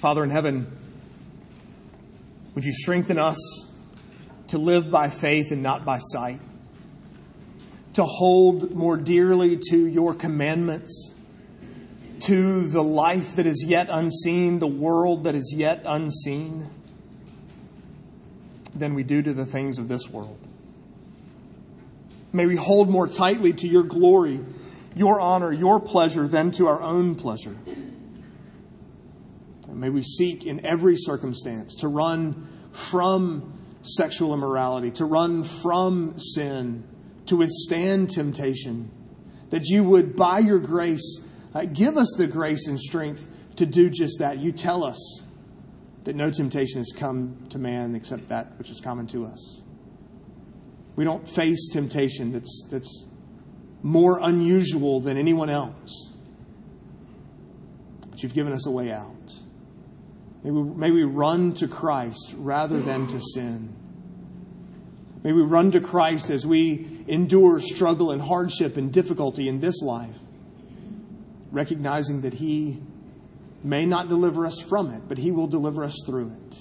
Father 0.05 0.23
in 0.23 0.29
heaven, 0.29 0.67
would 2.53 2.63
you 2.63 2.71
strengthen 2.71 3.17
us 3.17 3.39
to 4.49 4.59
live 4.59 4.91
by 4.91 5.09
faith 5.09 5.51
and 5.51 5.63
not 5.63 5.83
by 5.83 5.97
sight? 5.97 6.39
To 7.95 8.03
hold 8.03 8.75
more 8.75 8.97
dearly 8.97 9.57
to 9.71 9.87
your 9.87 10.13
commandments, 10.13 11.11
to 12.19 12.67
the 12.67 12.83
life 12.83 13.37
that 13.37 13.47
is 13.47 13.65
yet 13.67 13.87
unseen, 13.89 14.59
the 14.59 14.67
world 14.67 15.23
that 15.23 15.33
is 15.33 15.51
yet 15.57 15.81
unseen, 15.87 16.69
than 18.75 18.93
we 18.93 19.01
do 19.01 19.23
to 19.23 19.33
the 19.33 19.47
things 19.47 19.79
of 19.79 19.87
this 19.87 20.07
world. 20.07 20.37
May 22.31 22.45
we 22.45 22.57
hold 22.57 22.91
more 22.91 23.07
tightly 23.07 23.53
to 23.53 23.67
your 23.67 23.81
glory, 23.81 24.39
your 24.95 25.19
honor, 25.19 25.51
your 25.51 25.79
pleasure 25.79 26.27
than 26.27 26.51
to 26.51 26.67
our 26.67 26.79
own 26.79 27.15
pleasure. 27.15 27.55
May 29.75 29.89
we 29.89 30.01
seek 30.01 30.45
in 30.45 30.65
every 30.65 30.95
circumstance 30.95 31.75
to 31.75 31.87
run 31.87 32.47
from 32.71 33.53
sexual 33.81 34.33
immorality, 34.33 34.91
to 34.91 35.05
run 35.05 35.43
from 35.43 36.17
sin, 36.17 36.83
to 37.27 37.37
withstand 37.37 38.09
temptation. 38.09 38.91
That 39.49 39.65
you 39.65 39.83
would, 39.83 40.15
by 40.15 40.39
your 40.39 40.59
grace, 40.59 41.19
uh, 41.53 41.65
give 41.65 41.97
us 41.97 42.13
the 42.17 42.27
grace 42.27 42.67
and 42.67 42.79
strength 42.79 43.27
to 43.57 43.65
do 43.65 43.89
just 43.89 44.19
that. 44.19 44.39
You 44.39 44.51
tell 44.51 44.83
us 44.83 45.21
that 46.03 46.15
no 46.15 46.31
temptation 46.31 46.79
has 46.79 46.91
come 46.95 47.45
to 47.49 47.59
man 47.59 47.95
except 47.95 48.29
that 48.29 48.57
which 48.57 48.69
is 48.69 48.79
common 48.79 49.07
to 49.07 49.25
us. 49.25 49.61
We 50.95 51.03
don't 51.03 51.27
face 51.27 51.69
temptation 51.69 52.31
that's, 52.31 52.67
that's 52.71 53.05
more 53.83 54.19
unusual 54.21 54.99
than 54.99 55.17
anyone 55.17 55.49
else. 55.49 56.11
But 58.09 58.23
you've 58.23 58.33
given 58.33 58.53
us 58.53 58.65
a 58.65 58.71
way 58.71 58.91
out. 58.91 59.33
May 60.45 60.51
we, 60.51 60.61
may 60.61 60.91
we 60.91 61.03
run 61.03 61.55
to 61.55 61.67
Christ 61.67 62.35
rather 62.37 62.79
than 62.79 63.07
to 63.07 63.19
sin. 63.19 63.75
May 65.23 65.33
we 65.33 65.41
run 65.41 65.71
to 65.71 65.81
Christ 65.81 66.29
as 66.29 66.45
we 66.45 66.87
endure 67.07 67.59
struggle 67.59 68.11
and 68.11 68.21
hardship 68.21 68.77
and 68.77 68.93
difficulty 68.93 69.49
in 69.49 69.59
this 69.59 69.81
life, 69.81 70.19
recognizing 71.51 72.21
that 72.21 72.35
He 72.35 72.79
may 73.63 73.87
not 73.87 74.07
deliver 74.07 74.45
us 74.45 74.61
from 74.61 74.91
it, 74.91 75.07
but 75.07 75.17
He 75.17 75.31
will 75.31 75.47
deliver 75.47 75.83
us 75.83 75.97
through 76.05 76.31
it. 76.47 76.57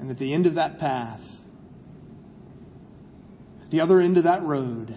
And 0.00 0.10
at 0.10 0.16
the 0.16 0.32
end 0.32 0.46
of 0.46 0.54
that 0.54 0.78
path, 0.78 1.42
the 3.68 3.82
other 3.82 4.00
end 4.00 4.16
of 4.16 4.24
that 4.24 4.42
road, 4.42 4.96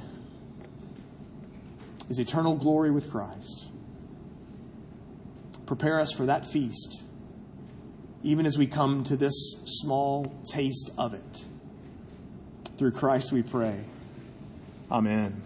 is 2.08 2.20
eternal 2.20 2.56
glory 2.56 2.92
with 2.92 3.12
Christ. 3.12 3.66
Prepare 5.66 6.00
us 6.00 6.12
for 6.12 6.26
that 6.26 6.46
feast, 6.46 7.02
even 8.24 8.46
as 8.46 8.58
we 8.58 8.68
come 8.68 9.04
to 9.06 9.16
this 9.16 9.34
small 9.66 10.26
taste 10.52 10.92
of 10.98 11.14
it. 11.14 11.46
Through 12.78 12.92
Christ 12.92 13.32
we 13.32 13.42
pray. 13.42 13.84
Amen. 14.92 15.42